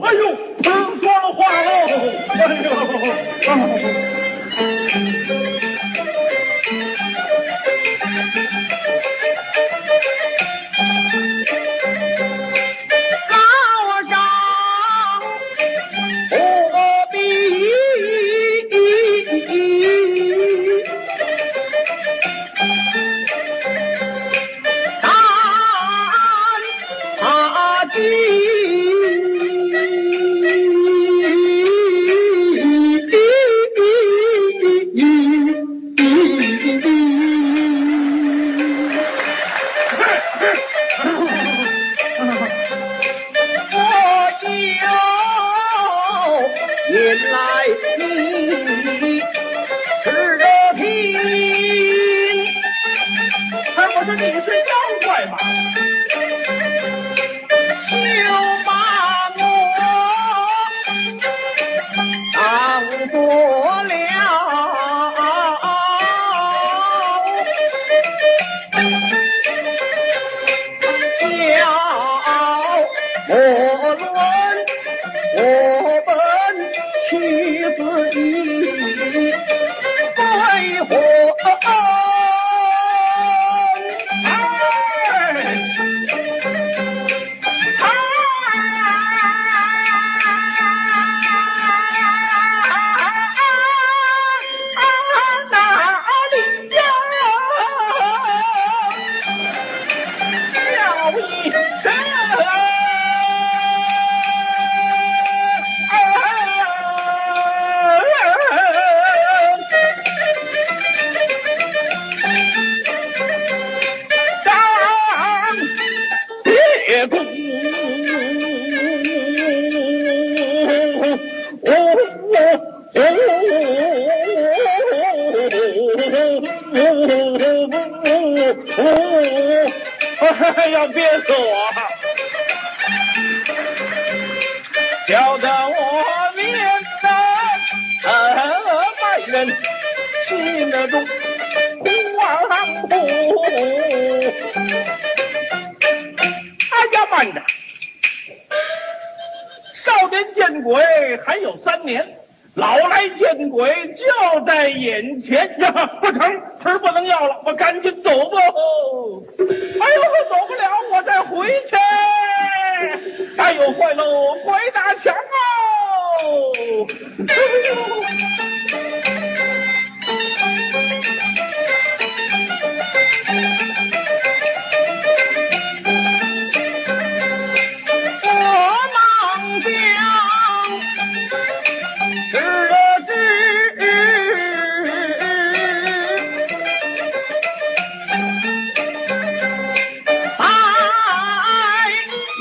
[0.00, 1.68] 哎呦，听说了话喽！
[2.28, 2.68] 哎呦，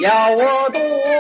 [0.07, 1.16] 叫我多。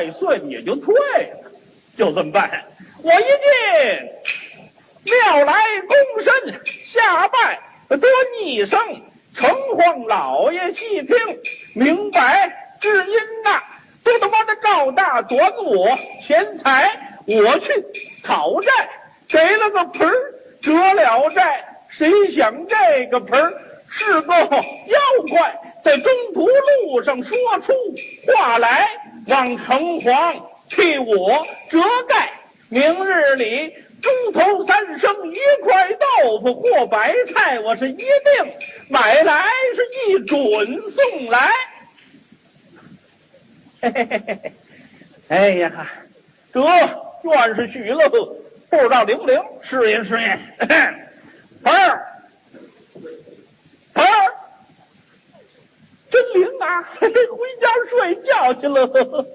[0.00, 1.50] 太岁也就退了，
[1.94, 2.64] 就这么办。
[29.64, 32.30] 城隍替我遮盖。
[32.68, 38.06] 明日里，猪头三升，一块豆腐或白菜，我是一定
[38.88, 39.44] 买来，
[39.74, 40.38] 是一准
[40.88, 41.50] 送来。
[43.82, 44.52] 嘿嘿嘿嘿，
[45.30, 45.90] 哎呀，
[46.52, 46.60] 得
[47.24, 49.42] 愿是许乐，不知道灵不灵？
[49.60, 50.76] 试验试验，嘿嘿，
[51.72, 52.06] 儿，
[53.94, 54.04] 儿。
[56.10, 56.82] 真灵啊！
[57.00, 57.08] 回
[57.60, 59.26] 家睡觉去了。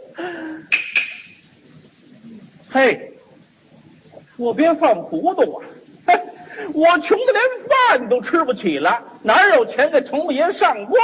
[2.72, 3.12] 嘿，
[4.38, 5.66] 我别犯糊涂啊！
[6.74, 10.98] 我穷的连饭都吃不起了，哪有钱给程五爷上供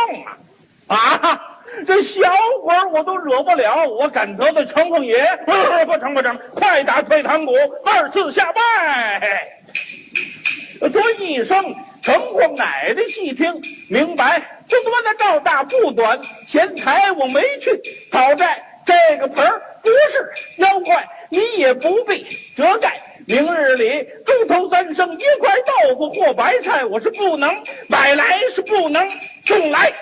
[0.87, 0.97] 啊？
[0.97, 1.47] 啊！
[1.87, 2.21] 这小
[2.63, 5.25] 鬼我都惹不了，我敢得罪程凤爷？
[5.45, 5.53] 不
[5.85, 7.53] 不成不成，快打退堂鼓，
[7.85, 9.53] 二次下拜。
[10.91, 16.17] 尊一声城隍奶奶细听明白，这多的赵大不短，
[16.47, 17.77] 钱财我没去
[18.09, 23.01] 讨债，这个盆儿不是妖怪，你也不必折盖。
[23.27, 27.53] 明日里猪头三升，一块豆腐或白菜，我是不能
[27.89, 29.05] 买来，是不能
[29.45, 29.93] 送来。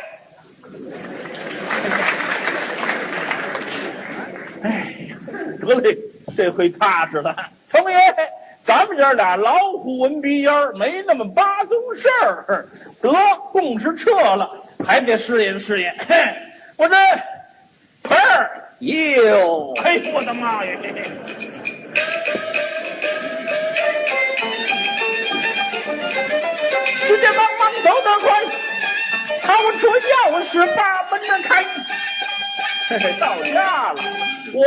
[4.61, 4.69] 哎
[5.09, 5.17] 呀，
[5.61, 5.97] 得嘞，
[6.37, 7.35] 这回踏实了。
[7.71, 7.97] 程爷，
[8.69, 12.67] 咱们爷俩老虎闻鼻烟，没那么八宗事儿。
[13.01, 13.11] 得，
[13.51, 14.47] 供是撤了，
[14.85, 15.95] 还得试验试验。
[16.07, 16.15] 嘿，
[16.77, 16.95] 我这
[18.03, 20.77] 盆儿，有哎，我的妈呀！
[27.07, 28.39] 急急忙忙走得快，
[29.41, 31.63] 掏出钥匙把门儿开。
[32.87, 34.01] 嘿嘿，到家了，
[34.53, 34.63] 我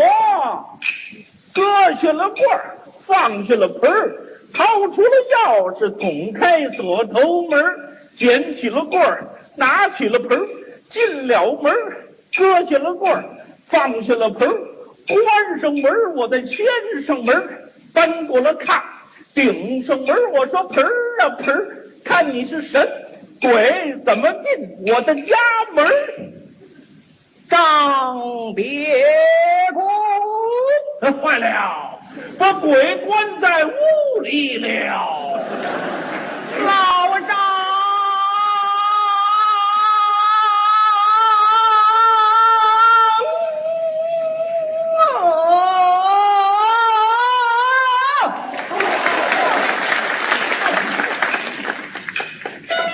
[1.54, 2.76] 割下了棍儿，
[3.12, 4.16] 放下了盆儿，
[4.54, 5.10] 掏出了
[5.46, 7.78] 钥匙，捅开锁头门儿，
[8.16, 10.48] 捡起了棍儿，拿起了盆儿，
[10.88, 11.98] 进了门儿，
[12.34, 13.22] 割下了棍儿，
[13.66, 14.56] 放下了盆儿，
[15.06, 16.64] 关上门儿，我再牵
[17.02, 17.46] 上门儿，
[17.92, 18.80] 搬过了炕，
[19.34, 20.90] 顶上门儿，我说盆儿
[21.20, 21.68] 啊盆儿，
[22.02, 22.90] 看你是神
[23.42, 25.36] 鬼怎么进我的家
[25.74, 25.92] 门儿？
[27.50, 29.04] 张别
[29.74, 29.82] 公。
[31.20, 31.98] 坏了，
[32.38, 35.44] 把鬼关在屋里了。
[36.64, 37.36] 老张，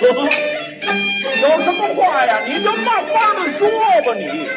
[0.00, 2.40] 有什么话呀？
[2.46, 3.68] 你就慢慢的说
[4.02, 4.48] 吧，你。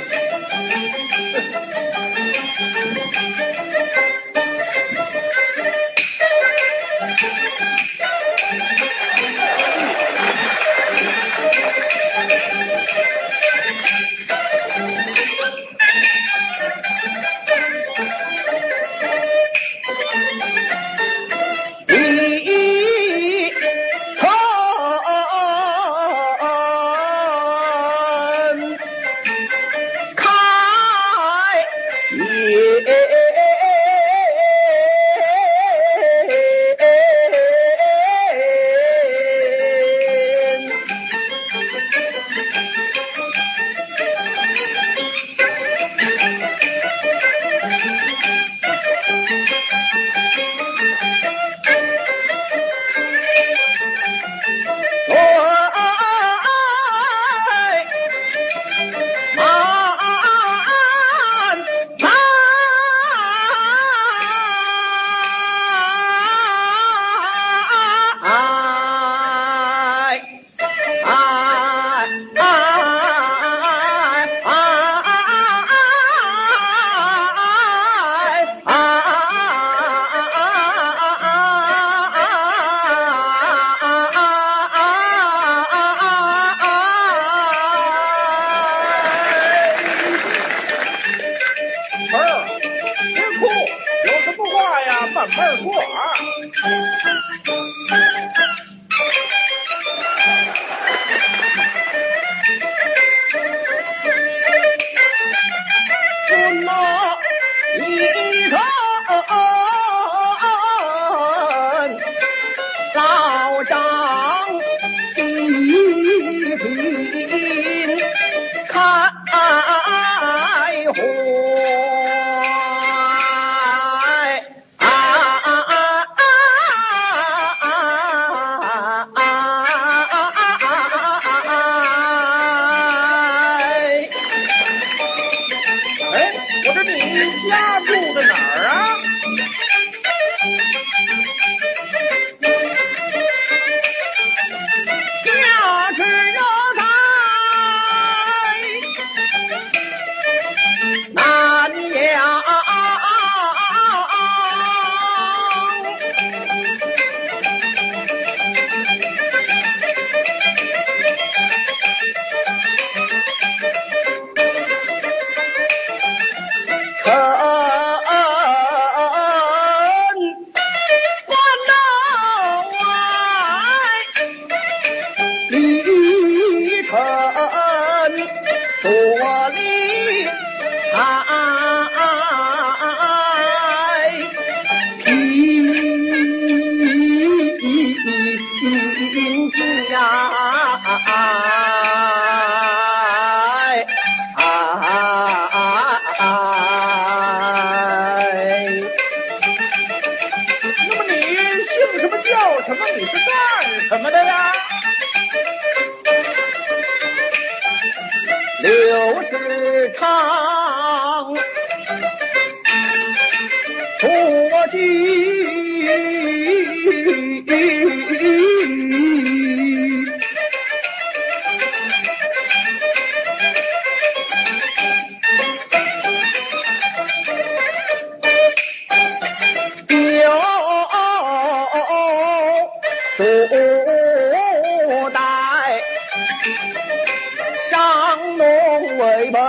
[239.32, 239.40] 农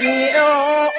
[0.00, 0.93] 为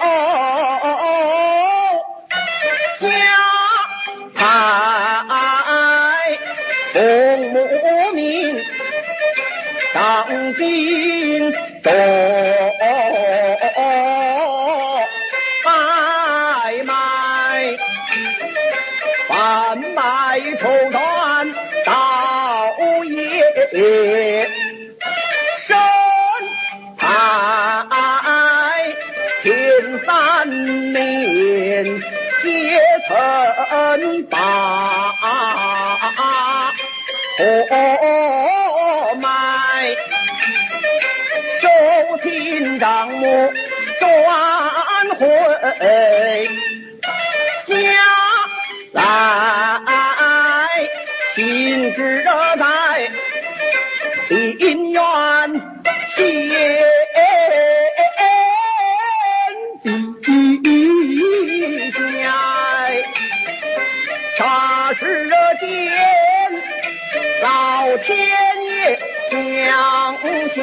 [47.66, 47.74] 家
[48.94, 49.02] 来，
[51.36, 52.24] 行至
[52.58, 52.64] 在
[54.30, 55.02] 林园
[56.16, 56.24] 县
[60.24, 60.72] 地
[61.92, 61.96] 下，
[64.38, 64.40] 霎
[64.98, 65.04] 时
[65.60, 65.64] 间
[67.42, 68.16] 老天
[68.64, 68.98] 爷
[69.30, 69.36] 降
[70.50, 70.56] 下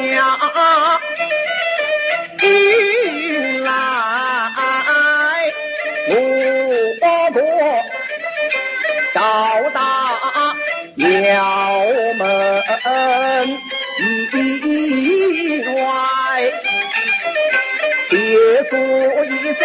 [19.53, 19.61] 一笑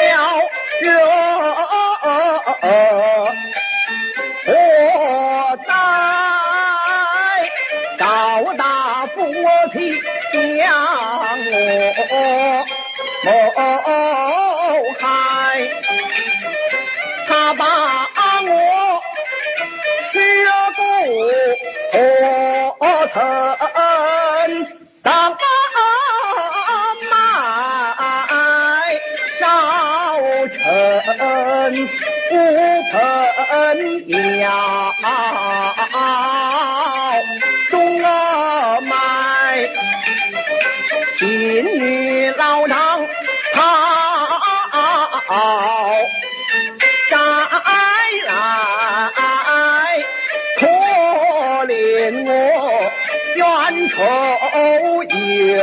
[0.81, 0.87] 热
[4.45, 4.51] 我
[5.67, 5.71] 在
[7.99, 8.03] 高
[8.59, 9.17] 大父
[9.73, 9.77] 亲
[10.31, 10.37] 将
[11.47, 11.53] 我
[13.25, 13.27] 谋
[14.99, 15.03] 害，
[17.27, 17.63] 他把
[18.43, 18.51] 我
[20.13, 20.13] 尸
[20.77, 20.81] 骨
[22.79, 22.83] 火
[23.15, 23.17] 腾
[31.79, 31.89] 成
[32.31, 32.43] 五
[32.91, 34.09] 盆
[34.41, 34.47] 窑，
[37.71, 38.91] 中了埋。
[41.19, 41.27] 金
[41.65, 43.07] 玉老丈
[45.27, 45.29] 好
[47.11, 47.17] 摘
[48.27, 48.31] 来，
[50.59, 50.61] 可
[51.67, 51.73] 怜
[52.25, 52.31] 我
[53.37, 53.41] 冤
[53.89, 53.97] 仇
[55.05, 55.59] 有，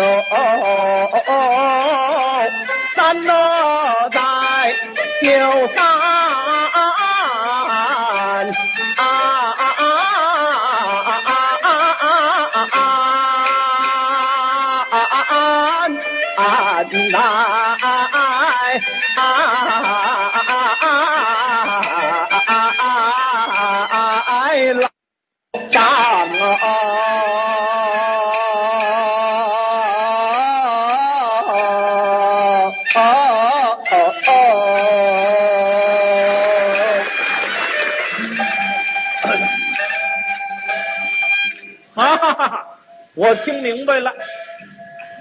[43.15, 44.13] 我听明白了，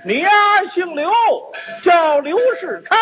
[0.05, 0.31] 你呀
[0.69, 1.13] 姓刘，
[1.83, 2.99] 叫刘世昌，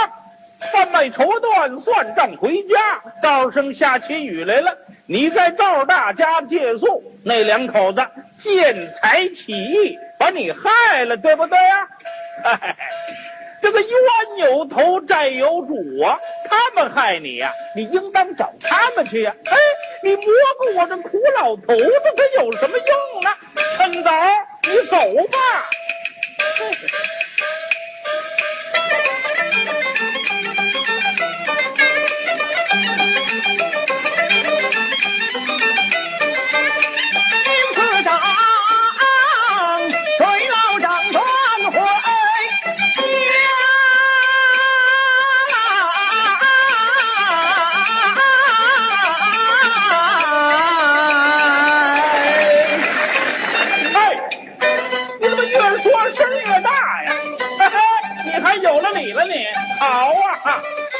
[0.70, 4.76] 贩卖绸缎，算账回家，道声下起雨来了。
[5.06, 8.06] 你在赵大家借宿，那两口子
[8.36, 11.88] 见财起意，把你害了，对不对呀、
[12.44, 12.76] 哎，
[13.62, 16.18] 这个冤有头，债有主啊！
[16.44, 19.56] 他们害你呀、你应当找他们去呀、哎，
[20.02, 20.24] 你磨
[20.58, 23.30] 过我这苦老头子，他有什么用呢？
[23.92, 24.10] 领导，
[24.62, 24.96] 你走
[25.26, 25.68] 吧。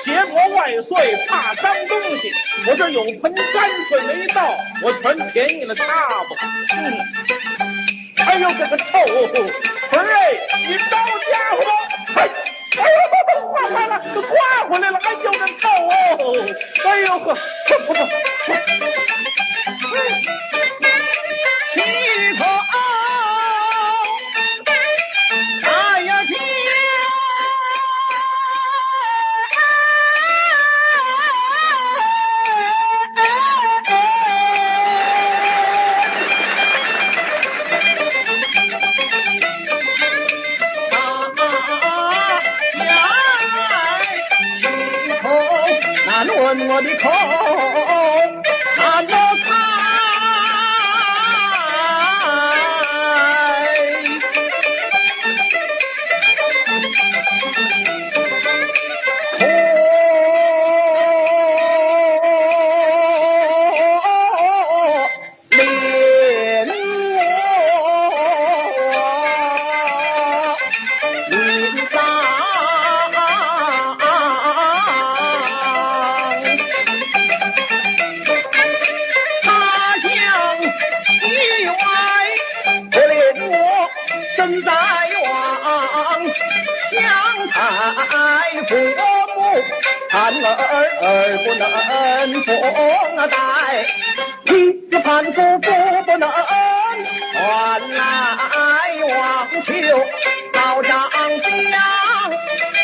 [0.05, 2.33] 邪魔外祟，怕脏东西。
[2.67, 6.29] 我这有盆干水没倒，我全便宜了他吧。
[6.77, 6.99] 嗯，
[8.27, 8.85] 哎呦，这个臭
[9.91, 10.33] 盆哎，
[10.67, 10.97] 你招
[11.31, 11.59] 家伙
[12.15, 12.17] 吧？
[12.17, 12.21] 嘿、
[12.79, 12.91] 哎，呦
[13.41, 14.31] 呦，刮坏了，都刮
[14.69, 14.99] 回来了。
[15.03, 15.91] 哎呦，这臭哦，
[16.85, 17.35] 哎呦呵，
[17.69, 17.99] 不不不，
[18.45, 18.55] 嘿，
[21.75, 21.77] 皮
[22.39, 22.41] 头。
[46.83, 47.22] 论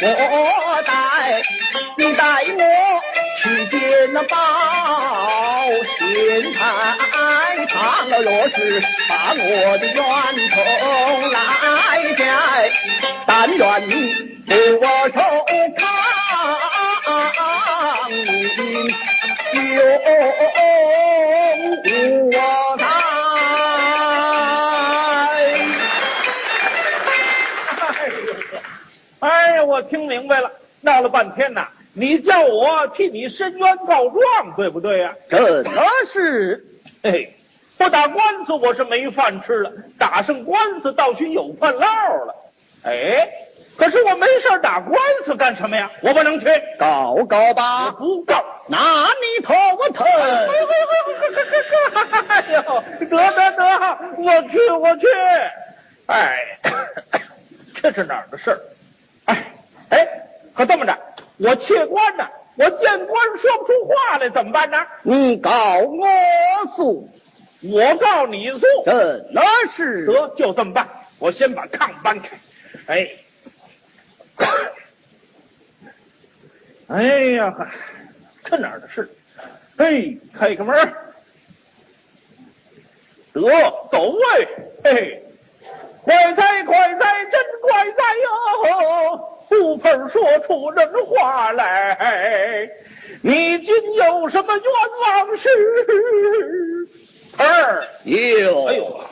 [0.00, 1.42] 我带，
[1.96, 2.22] 你带
[2.56, 2.62] 我
[3.42, 3.78] 去见
[4.12, 4.36] 那包
[5.98, 6.58] 县太
[7.66, 7.76] 堂，
[8.22, 8.56] 若是
[9.08, 9.38] 把我
[9.78, 9.96] 的冤
[10.50, 10.56] 仇
[11.32, 11.36] 来
[12.16, 12.20] 解，
[13.26, 13.92] 但愿你
[14.46, 14.50] 不
[14.80, 15.16] 我手
[15.76, 15.80] 康，
[18.12, 18.16] 你
[19.52, 19.58] 救
[22.38, 22.38] 我
[22.76, 22.82] 来。
[29.20, 30.50] 哎呀，我听明白了，
[30.80, 34.22] 闹了半天呐，你叫我替你申冤告状，
[34.56, 35.70] 对不对呀、这可
[36.06, 36.64] 是
[37.02, 37.32] 嘿，
[37.76, 41.86] 不打官司我是没饭吃了，打上官司倒许有饭捞
[42.24, 42.34] 了。
[42.84, 43.28] 哎，
[43.76, 45.90] 可是我没事儿打官司干什么呀？
[46.00, 46.46] 我不能去，
[46.78, 48.44] 告告我吧，不告。
[48.68, 49.54] 拿你头
[49.92, 50.06] 疼。
[52.28, 55.06] 哎呦，得得得，我去我去。
[56.06, 56.38] 哎，
[57.74, 58.58] 这是哪儿的事儿？
[59.28, 59.52] 哎
[59.90, 60.08] 哎，
[60.54, 60.98] 可这么着，
[61.38, 62.26] 我切官呢，
[62.56, 64.78] 我见官说不出话来，怎么办呢？
[65.02, 66.06] 你告我
[66.74, 67.08] 诉，
[67.62, 68.60] 我告你诉。
[68.84, 70.88] 真是得，就这么办。
[71.18, 72.36] 我先把炕搬开。
[72.86, 73.08] 哎，
[76.88, 77.02] 哎
[77.32, 77.68] 呀，嗨，
[78.44, 79.08] 这哪儿的事？
[79.76, 80.94] 嘿，开开门。
[83.32, 83.42] 得，
[83.90, 84.48] 走位。
[84.82, 85.22] 嘿，
[86.08, 89.20] 快哉快哉，真快哉哟！
[89.46, 92.66] 不盆说出人话来，
[93.22, 94.64] 你今有什么冤
[95.02, 95.50] 枉事？
[97.36, 97.84] 盆儿。
[98.06, 98.08] 哎
[98.72, 99.04] 呦，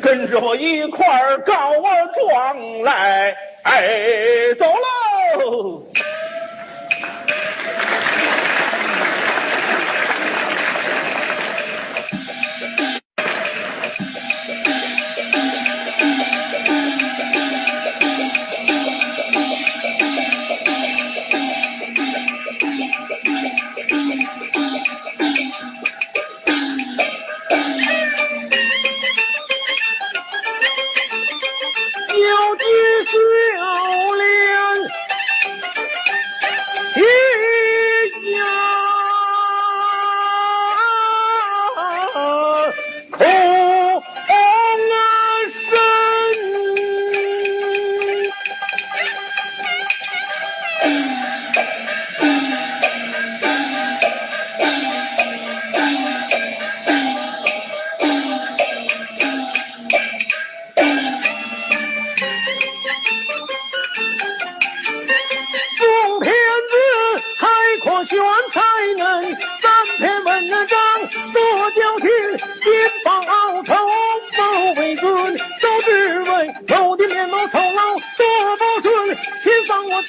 [0.00, 3.36] 跟着我一块儿告我状来！
[3.64, 5.82] 哎，走喽！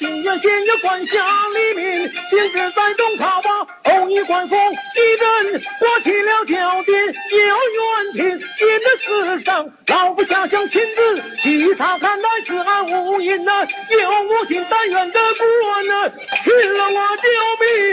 [0.00, 1.18] 请放我定远县有管辖
[1.52, 7.44] 黎民，现只在东塔吧，偶遇官风一阵，我起了脚点有
[7.76, 15.20] 冤情，因的世上老夫下乡亲自去查看，乃是俺无因呐，有无心但愿的
[15.62, 16.10] 官呐，
[16.44, 17.28] 去了我救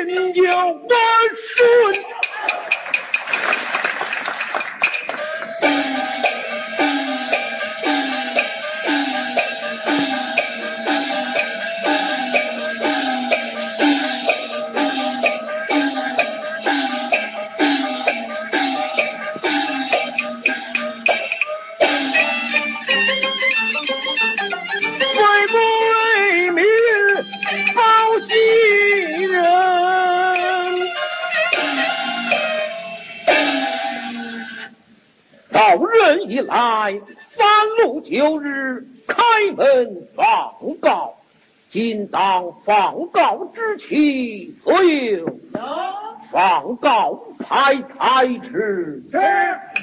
[0.08, 0.82] 命有
[1.58, 2.06] 顺。
[35.88, 37.48] 到任以来，三
[37.82, 39.24] 路九日开
[39.56, 41.16] 门放告，
[41.70, 45.26] 今当放告之期所有。
[46.30, 49.02] 放告派台迟。
[49.10, 49.18] 是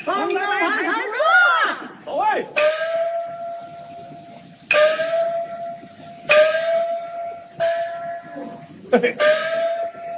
[0.04, 1.14] 放开开说。
[2.04, 2.44] 走位。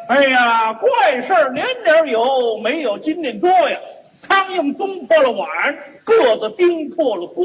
[0.09, 3.79] 哎呀，怪事儿年年有，没有今年多呀。
[4.27, 5.49] 苍蝇咚破了碗，
[6.05, 7.45] 个子叮破了锅。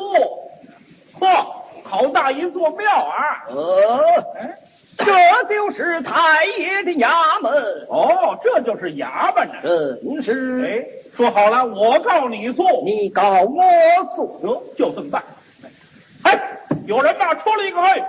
[1.19, 1.45] 嚯，
[1.83, 3.45] 好大一座庙啊！
[3.49, 4.55] 呃，
[4.97, 5.05] 这
[5.49, 7.51] 就是太爷的衙门，
[7.89, 9.53] 哦，这就是衙门呢。
[10.03, 10.85] 真是哎，
[11.15, 13.63] 说好了，我告你诉，你告我
[14.15, 14.39] 诉。
[14.41, 15.23] 得就这么办。
[16.23, 16.39] 哎，
[16.87, 17.35] 有人吧？
[17.35, 18.03] 出来一个嘿，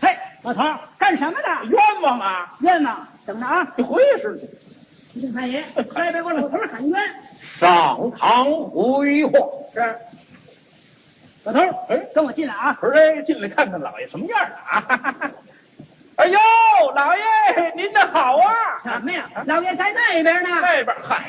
[0.00, 0.62] 嘿，老头
[0.98, 1.66] 干什么的？
[1.66, 2.54] 冤枉啊！
[2.60, 3.06] 冤枉！
[3.26, 3.66] 等着啊！
[3.76, 4.48] 你回事去。
[5.20, 7.02] 李太爷，快别给我老头儿喊冤！
[7.58, 9.38] 上堂回话。
[9.72, 9.80] 是，
[11.44, 12.72] 老头儿，哎跟我进来啊！
[12.80, 14.82] 不是，哎，进来看看老爷什么样啊？
[16.16, 16.38] 哎呦，
[16.94, 17.22] 老爷
[17.76, 18.54] 您的好啊！
[18.82, 19.28] 什么呀？
[19.46, 20.48] 老爷在那边呢。
[20.62, 21.24] 那边嗨，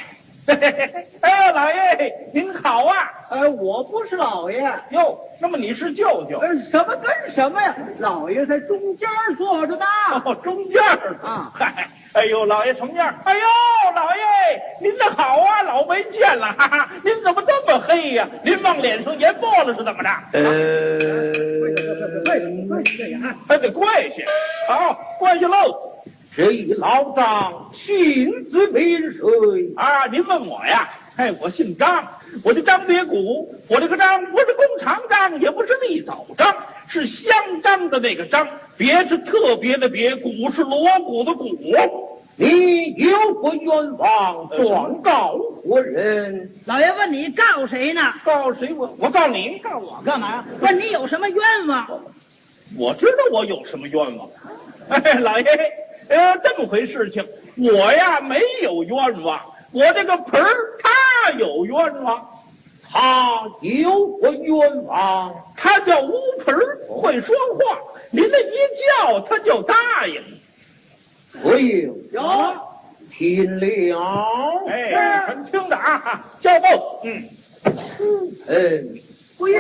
[0.48, 3.12] 嘿嘿嘿哎呦，老爷您好啊！
[3.32, 4.62] 呃，我不是老爷，
[4.92, 6.38] 哟，那么你是舅舅？
[6.38, 7.76] 呃，什么跟什么呀？
[7.98, 9.86] 老爷在中间坐着呢。
[10.24, 13.12] 哦，中间儿啊嗨，哎呦，老爷什么样？
[13.24, 13.42] 哎呦，
[13.96, 14.22] 老爷
[14.80, 20.10] 您的好啊，老没见了，哈哈，您怎么这么黑呀、您往脸上研墨了是怎么着？
[20.34, 23.36] 呃，对对对呀！
[23.48, 24.24] 还得跪下，
[24.68, 25.95] 好，跪下喽。
[26.36, 29.74] 这一老张姓字名谁？
[29.78, 30.90] 啊，您问我呀？
[31.16, 32.06] 哎，我姓张，
[32.44, 33.50] 我叫张别谷。
[33.70, 36.54] 我这个张不是弓长张，也不是立早张，
[36.90, 37.34] 是香
[37.64, 38.46] 张的那个张。
[38.76, 41.56] 别是特别的别，谷是锣鼓的鼓。
[42.36, 44.46] 你有何冤枉？
[44.50, 46.52] 状告何人？
[46.66, 48.14] 老爷问你告谁呢？
[48.26, 48.94] 告谁我？
[49.00, 50.46] 我告你，告我干嘛呀？
[50.60, 51.88] 问你有什么冤枉？
[52.78, 54.28] 我知道我有什么冤枉。
[54.90, 55.46] 哎，老爷，
[56.10, 57.26] 呃，这么回事情，
[57.58, 59.40] 我呀没有冤枉，
[59.72, 62.26] 我这个盆儿他有冤枉。
[62.98, 65.36] 他有何冤枉？
[65.58, 66.14] 他叫乌
[66.46, 67.78] 盆儿，会说话，
[68.12, 68.54] 您这一
[69.04, 70.24] 叫他就答应。
[71.44, 71.94] 何有？
[72.14, 72.22] 有。
[73.12, 74.00] 听了。
[74.70, 77.02] 哎，很听的啊，叫报。
[77.04, 77.24] 嗯，
[78.48, 79.00] 嗯
[79.38, 79.60] 不应，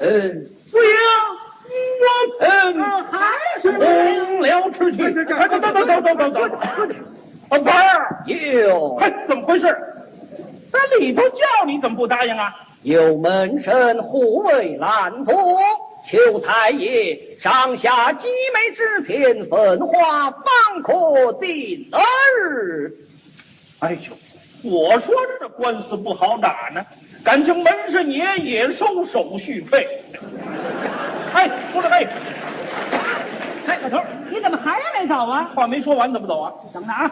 [0.00, 0.90] 嗯，不行，
[1.30, 1.39] 我
[2.40, 2.80] 嗯，
[3.10, 5.02] 还是红了吃去。
[5.34, 6.42] 哎，等等等等等等等，
[7.50, 9.76] 啊，盆儿，有嘿，怎么回事？
[10.72, 12.54] 那里头叫你怎么不答应啊？
[12.82, 15.32] 有门神护卫拦阻，
[16.06, 20.42] 求太爷上下几枚纸钱分化，方
[20.82, 22.90] 可定儿。
[23.80, 26.82] 哎呦，我说这官司不好打呢，
[27.22, 29.86] 感情门神爷也收手续费。
[31.32, 32.08] 哎，出来，哎，
[33.66, 35.50] 哎，老头儿，你怎么还没走啊？
[35.54, 36.52] 话没说完怎么走啊？
[36.72, 37.10] 等着啊！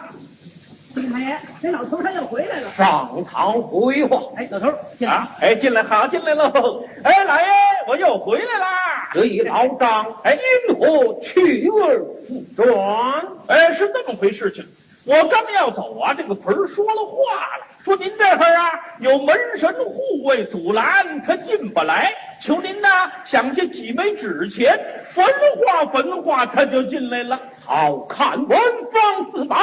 [0.95, 2.69] 李太爷，这老头儿他又回来了。
[2.71, 4.21] 上堂回话。
[4.35, 6.83] 哎，老头儿，进来啊，哎，进来好，进来喽！
[7.03, 7.45] 哎，老爷，
[7.87, 9.09] 我又回来啦！
[9.13, 10.37] 得以老张，哎，
[10.67, 13.23] 因何去而复转？
[13.47, 14.65] 哎，是这么回事情。
[15.05, 22.13] 我刚要走啊，这个盆儿说了话了，说您这会儿啊有门神护卫阻拦，他进不来。
[22.39, 24.79] 求您呐，想借几枚纸钱，
[25.11, 27.39] 焚化焚化，他就进来了。
[27.65, 28.59] 好看文
[28.93, 29.57] 房四宝，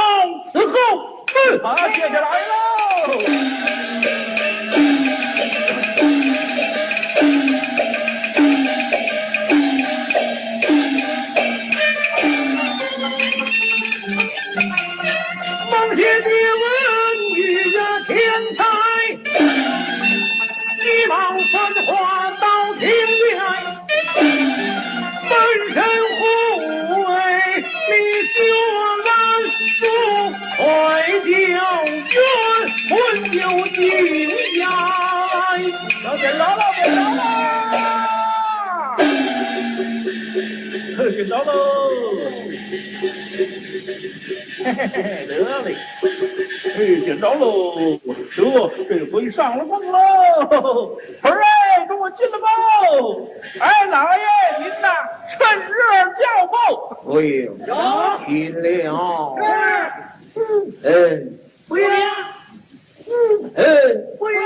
[0.53, 0.75] 伺候。
[1.53, 2.57] 嗯好，谢谢老爷喽。
[15.71, 16.29] 孟先的
[21.07, 22.91] 一往分化到境界，
[25.23, 25.31] 门
[25.73, 25.79] 神
[26.19, 26.21] 护
[27.05, 27.15] 卫
[27.87, 27.93] 你
[28.27, 28.37] 学
[29.05, 29.09] 来
[29.79, 29.83] 不
[30.57, 30.61] 快
[31.21, 31.25] 叫
[32.11, 32.19] 冤
[32.91, 32.91] 魂
[33.33, 33.39] 有
[33.69, 33.79] 进
[34.59, 34.67] 呀！
[36.03, 37.19] 老点着了，点着了，
[41.15, 41.49] 点着喽！
[44.67, 45.33] 嘿嘿嘿，得
[45.63, 45.77] 嘞，
[46.75, 47.99] 哎，点着喽，
[48.35, 48.43] 这
[48.89, 49.97] 这回上了供喽。
[51.23, 52.47] 儿哎，跟我进来吧。
[53.61, 54.19] 哎，老爷
[54.59, 54.89] 您呐，
[55.31, 55.79] 趁热
[56.19, 56.55] 叫报。
[57.13, 57.55] 哎呦，
[58.27, 58.29] 听
[58.61, 59.37] 了，
[60.83, 60.91] 嗯
[61.69, 61.85] 不行，
[63.55, 63.61] 嗯，
[64.19, 64.37] 不行，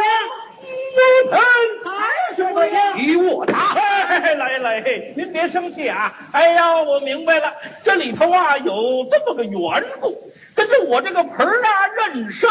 [1.30, 1.38] 嗯，
[1.84, 2.70] 还是不行。
[2.96, 3.74] 与我打。
[3.74, 4.82] 哎，来来，
[5.16, 6.12] 您别生气啊！
[6.32, 7.52] 哎呀，我明白了，
[7.82, 10.16] 这里头啊有这么个缘故，
[10.54, 12.50] 跟着我这个盆儿啊认生，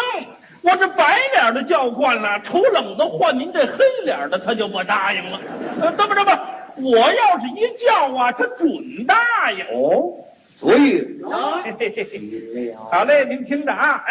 [0.63, 5.39] 我这白脸的叫惯了，瞅冷的换您这黑脸的，他就不答应了。
[5.81, 6.39] 呃，这么这么，
[6.77, 8.67] 我要是一叫啊，他准
[9.05, 9.65] 答应。
[9.73, 10.13] 哦，
[10.55, 11.19] 所以
[11.63, 14.03] 嘿嘿嘿嘿听了，好嘞，您听着啊，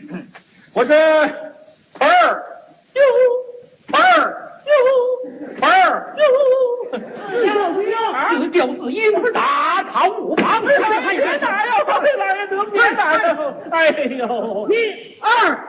[0.74, 0.94] 我这
[1.98, 2.44] 盆儿
[2.94, 3.02] 哟，
[5.84, 6.14] 儿
[7.44, 8.28] 哟，不行，啊！
[8.30, 10.62] 自教自应，大逃无妨。
[10.64, 11.72] 哎，别打呀！
[11.86, 13.36] 老爷得别打呀！
[13.70, 15.26] 哎呦，一二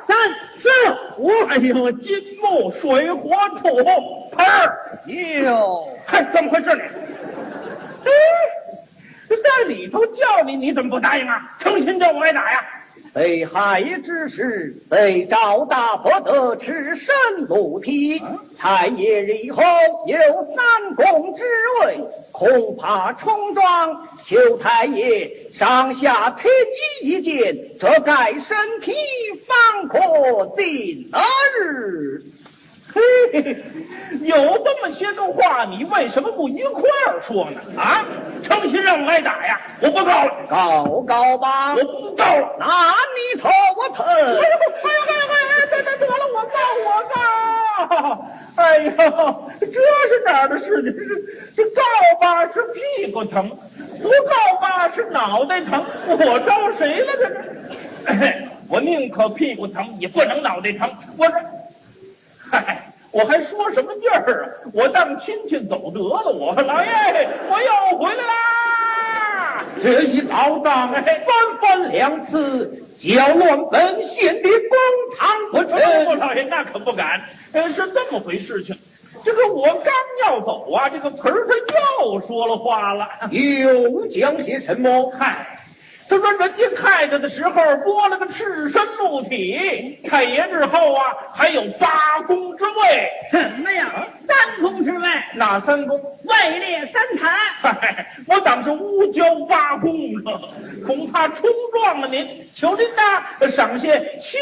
[0.08, 0.16] 三
[0.56, 0.70] 四
[1.18, 3.84] 五，哎呦，金木水火土
[4.32, 4.78] 盆儿，
[5.44, 6.84] 哟，嗨，怎么回事呢？
[8.06, 8.10] 哎，
[9.30, 11.42] 在里头叫你，你怎么不答应啊？
[11.60, 12.64] 成心叫我挨打呀？
[13.16, 17.16] 被害之时，被赵大不得赤身
[17.48, 18.22] 露体，
[18.58, 19.64] 太爷日后
[20.06, 20.18] 有
[20.54, 21.46] 三公之
[21.80, 21.98] 位，
[22.34, 24.10] 恐怕冲撞。
[24.26, 26.52] 求太爷上下亲
[27.02, 28.92] 意一见，这盖身体
[29.48, 32.22] 方可进儿。
[32.96, 33.02] 嘿
[33.34, 33.58] 嘿嘿，
[34.22, 37.60] 有这么些个话，你为什么不一块儿说呢？
[37.78, 38.06] 啊，
[38.42, 39.60] 成心让我挨打呀？
[39.82, 42.56] 我不告了，告告吧我，不告了。
[42.58, 44.06] 拿你头我疼。
[44.06, 48.26] 哎呦，哎呦，哎呦，哎呦，得得得了，我告，我告！
[48.56, 48.90] 哎呦，
[49.60, 50.94] 这是哪儿的事情？
[51.54, 51.82] 这这告
[52.22, 57.12] 吧是屁股疼，不告吧是脑袋疼，我招谁了？
[57.18, 57.36] 这是，
[58.06, 60.90] 哎我宁可屁股疼，也不能脑袋疼。
[61.18, 61.36] 我这，
[62.50, 62.85] 嗨。
[63.16, 64.50] 我还说什么劲儿啊？
[64.74, 66.90] 我当亲戚走得了，我老爷，
[67.50, 69.64] 我又回来啦！
[69.82, 72.68] 这一遭当哎三番两次，
[72.98, 74.78] 搅乱本县的公
[75.18, 76.06] 堂不我成。
[76.08, 77.22] 我老爷那可不敢，
[77.54, 78.76] 呃，是这么回事情。
[79.24, 79.94] 这个我刚
[80.26, 83.08] 要走啊，这个盆儿他又说了话了。
[83.32, 85.10] 又讲些什么？
[85.18, 85.58] 嗨，
[86.08, 91.04] 他说人家开着的时候拨了个赤身露体，太爷日后啊
[91.34, 93.10] 还有八公之位。
[93.32, 94.08] 什么呀？
[94.28, 96.00] 三公之位，哪三公？
[96.00, 97.34] 位列三坛。
[97.62, 100.40] 嗨， 我当是乌交八公呢，
[100.86, 102.28] 恐怕冲撞了您。
[102.54, 104.40] 求您呐，赏些青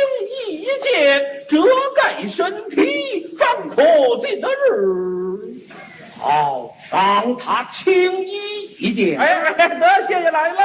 [0.47, 1.63] 衣一件，遮
[1.95, 3.83] 盖身体，方可
[4.19, 4.53] 进得日。
[6.23, 9.19] 好，赏他青衣一件。
[9.19, 10.59] 哎哎，得谢谢来喽，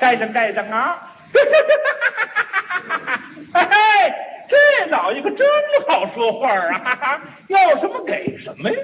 [0.00, 0.98] 盖上盖上啊！
[3.52, 4.14] 哎嘿嘿，
[4.48, 5.46] 这老爷可真
[5.86, 6.78] 好说话啊！
[6.84, 8.76] 哈哈，要什么给什么呀？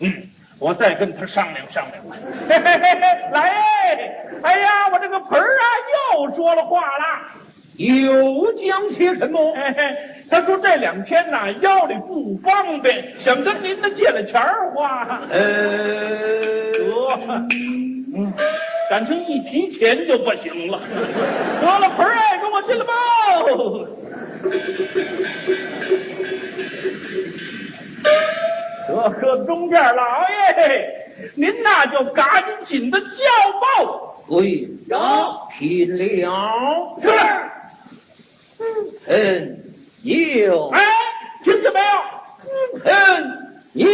[0.00, 0.10] 嗯，
[0.58, 2.02] 我再跟他商量商量。
[2.48, 4.16] 嘿嘿嘿嘿，来哎！
[4.42, 5.64] 哎呀，我这个盆儿啊，
[6.14, 7.04] 又说了话了。
[7.86, 9.54] 又讲些什么？
[10.28, 15.20] 他说这两天呐腰里不方便，想跟您呢借了钱儿花。
[15.30, 15.38] 呃，
[16.72, 17.10] 得，
[18.14, 18.32] 嗯，
[18.90, 20.78] 感情一提钱就不行了。
[21.60, 22.92] 得了，盆儿哎，跟我进来吧。
[28.88, 30.92] 这个中间老爷，
[31.34, 33.06] 您那就赶紧的叫
[33.60, 34.16] 报。
[34.28, 34.98] 对，有
[35.58, 36.28] 听了。
[37.00, 37.08] 是，
[39.06, 39.58] 嗯，
[40.02, 40.86] 有，哎，
[41.44, 41.86] 听见没有？
[42.84, 43.38] 嗯，
[43.74, 43.88] 有。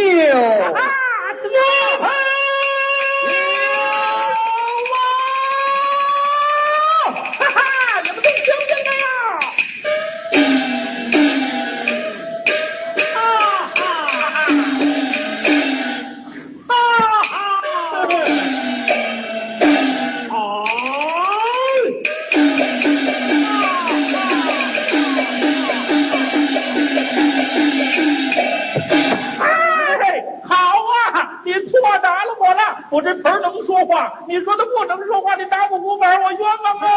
[32.89, 36.87] 我这盆儿能说话，你说他不能说话，你打我五板，我冤枉啊！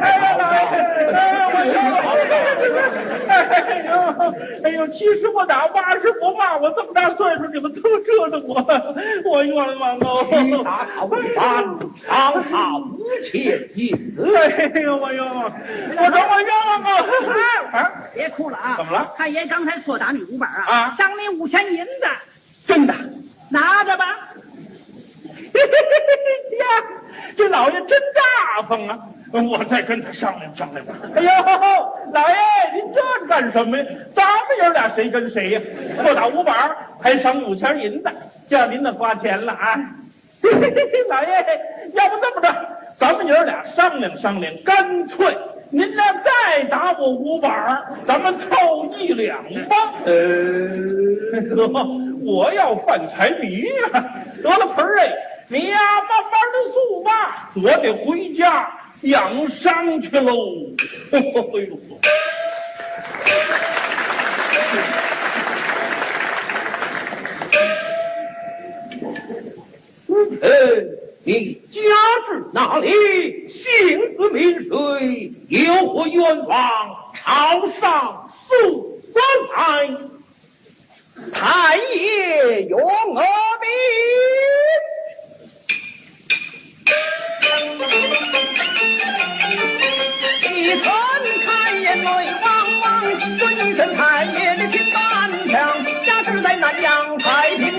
[0.00, 0.58] 哎呀，老爷，
[1.12, 2.02] 哎呀，我冤枉！
[3.28, 3.32] 哎
[3.86, 3.92] 呦，
[4.64, 8.64] 哎呦，七十不打，八十不骂，我这么大岁数，你们都折腾我，
[9.30, 10.04] 我冤枉啊！
[10.64, 11.64] 打他无犯，
[12.00, 14.36] 赏他五千银子。
[14.36, 15.44] 哎呦，我冤枉！
[15.44, 16.88] 我说我冤枉啊！
[17.72, 18.74] 哎，别哭了啊！
[18.76, 19.08] 怎么了？
[19.16, 20.66] 太爷刚才错打你五板啊！
[20.66, 22.08] 啊赏你五千银子，
[22.66, 22.94] 真的。
[23.50, 24.18] 拿着吧。
[26.58, 26.66] 呀，
[27.36, 28.98] 这老爷真大方啊！
[29.32, 30.94] 我再跟他商量商量吧。
[31.14, 31.28] 哎呦，
[32.12, 32.36] 老爷，
[32.74, 33.84] 您这干什么呀？
[34.12, 35.60] 咱们爷俩谁跟谁呀？
[36.02, 38.10] 不打五板还赏五钱银子，
[38.48, 39.78] 叫您那花钱了啊！
[41.08, 41.28] 老爷，
[41.94, 42.54] 要不这么着，
[42.96, 45.36] 咱们爷俩商量商量，干脆
[45.70, 49.94] 您那再打我五板咱们凑一两方。
[50.04, 50.12] 呃，
[51.56, 51.86] 呵，
[52.24, 54.04] 我要犯财迷呀！
[54.42, 55.12] 得了，盆儿哎，
[55.52, 58.72] 你呀慢慢的诉吧，我得回家
[59.02, 60.32] 养伤去喽。
[70.40, 70.88] 哎呦！
[71.24, 71.80] 你家
[72.26, 73.46] 住哪里？
[73.50, 75.34] 姓字名谁？
[75.50, 76.64] 有何冤枉？
[77.14, 78.98] 朝上诉
[79.54, 79.90] 来。
[81.30, 83.22] 太爷用我名，
[90.44, 90.84] 一寸
[91.44, 92.44] 看眼泪汪
[92.80, 92.84] 汪，
[93.38, 93.42] 尊
[93.76, 94.98] 称太爷的金板
[95.48, 95.52] 枪，
[96.04, 97.71] 家住在南阳太平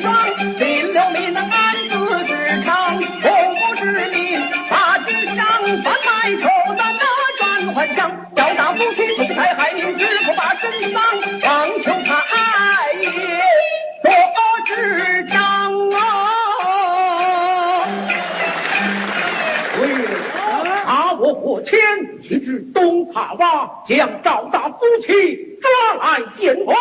[21.73, 26.73] 天，东塔洼，将赵大夫妻抓来见我，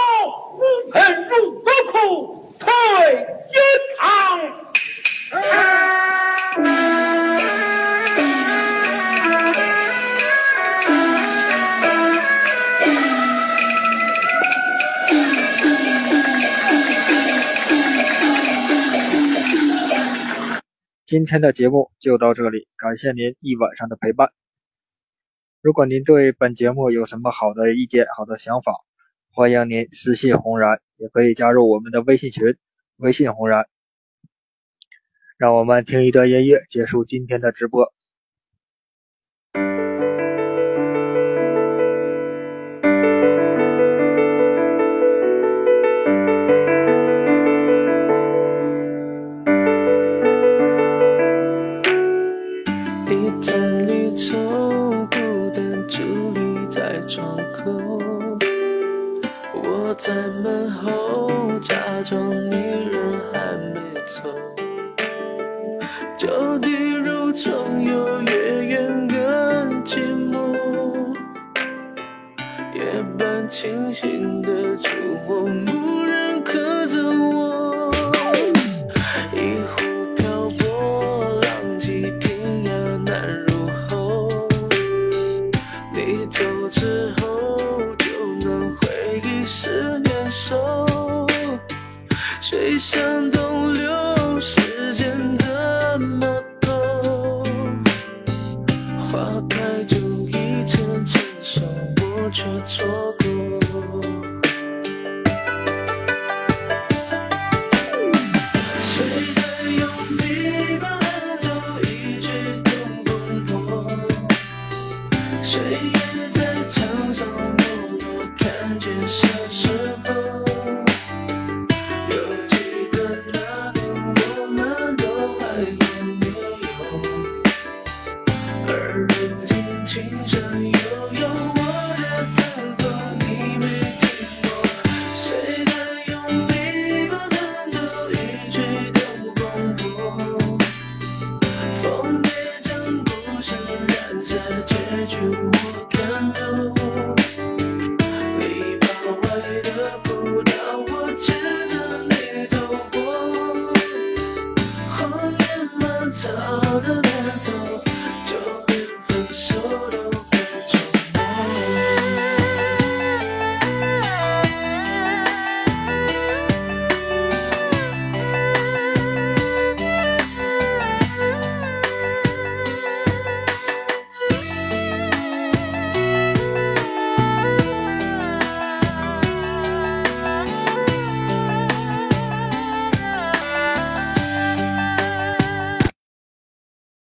[0.59, 3.57] 无盆入河库，退阴
[3.99, 4.41] 堂。
[21.07, 24.29] 今天的节目就到这里，感谢您一晚上的陪伴。
[25.63, 28.73] 如果您对本节目有什么好的意见、好的想法，
[29.31, 32.57] 欢迎您私信红然，也可以加入我们的微信群，
[32.97, 33.65] 微信红然。
[35.37, 37.95] 让我们听一段音乐，结束今天的直播。
[60.05, 60.13] 在
[60.43, 61.31] 门后，
[61.61, 64.52] 假装你人还没走。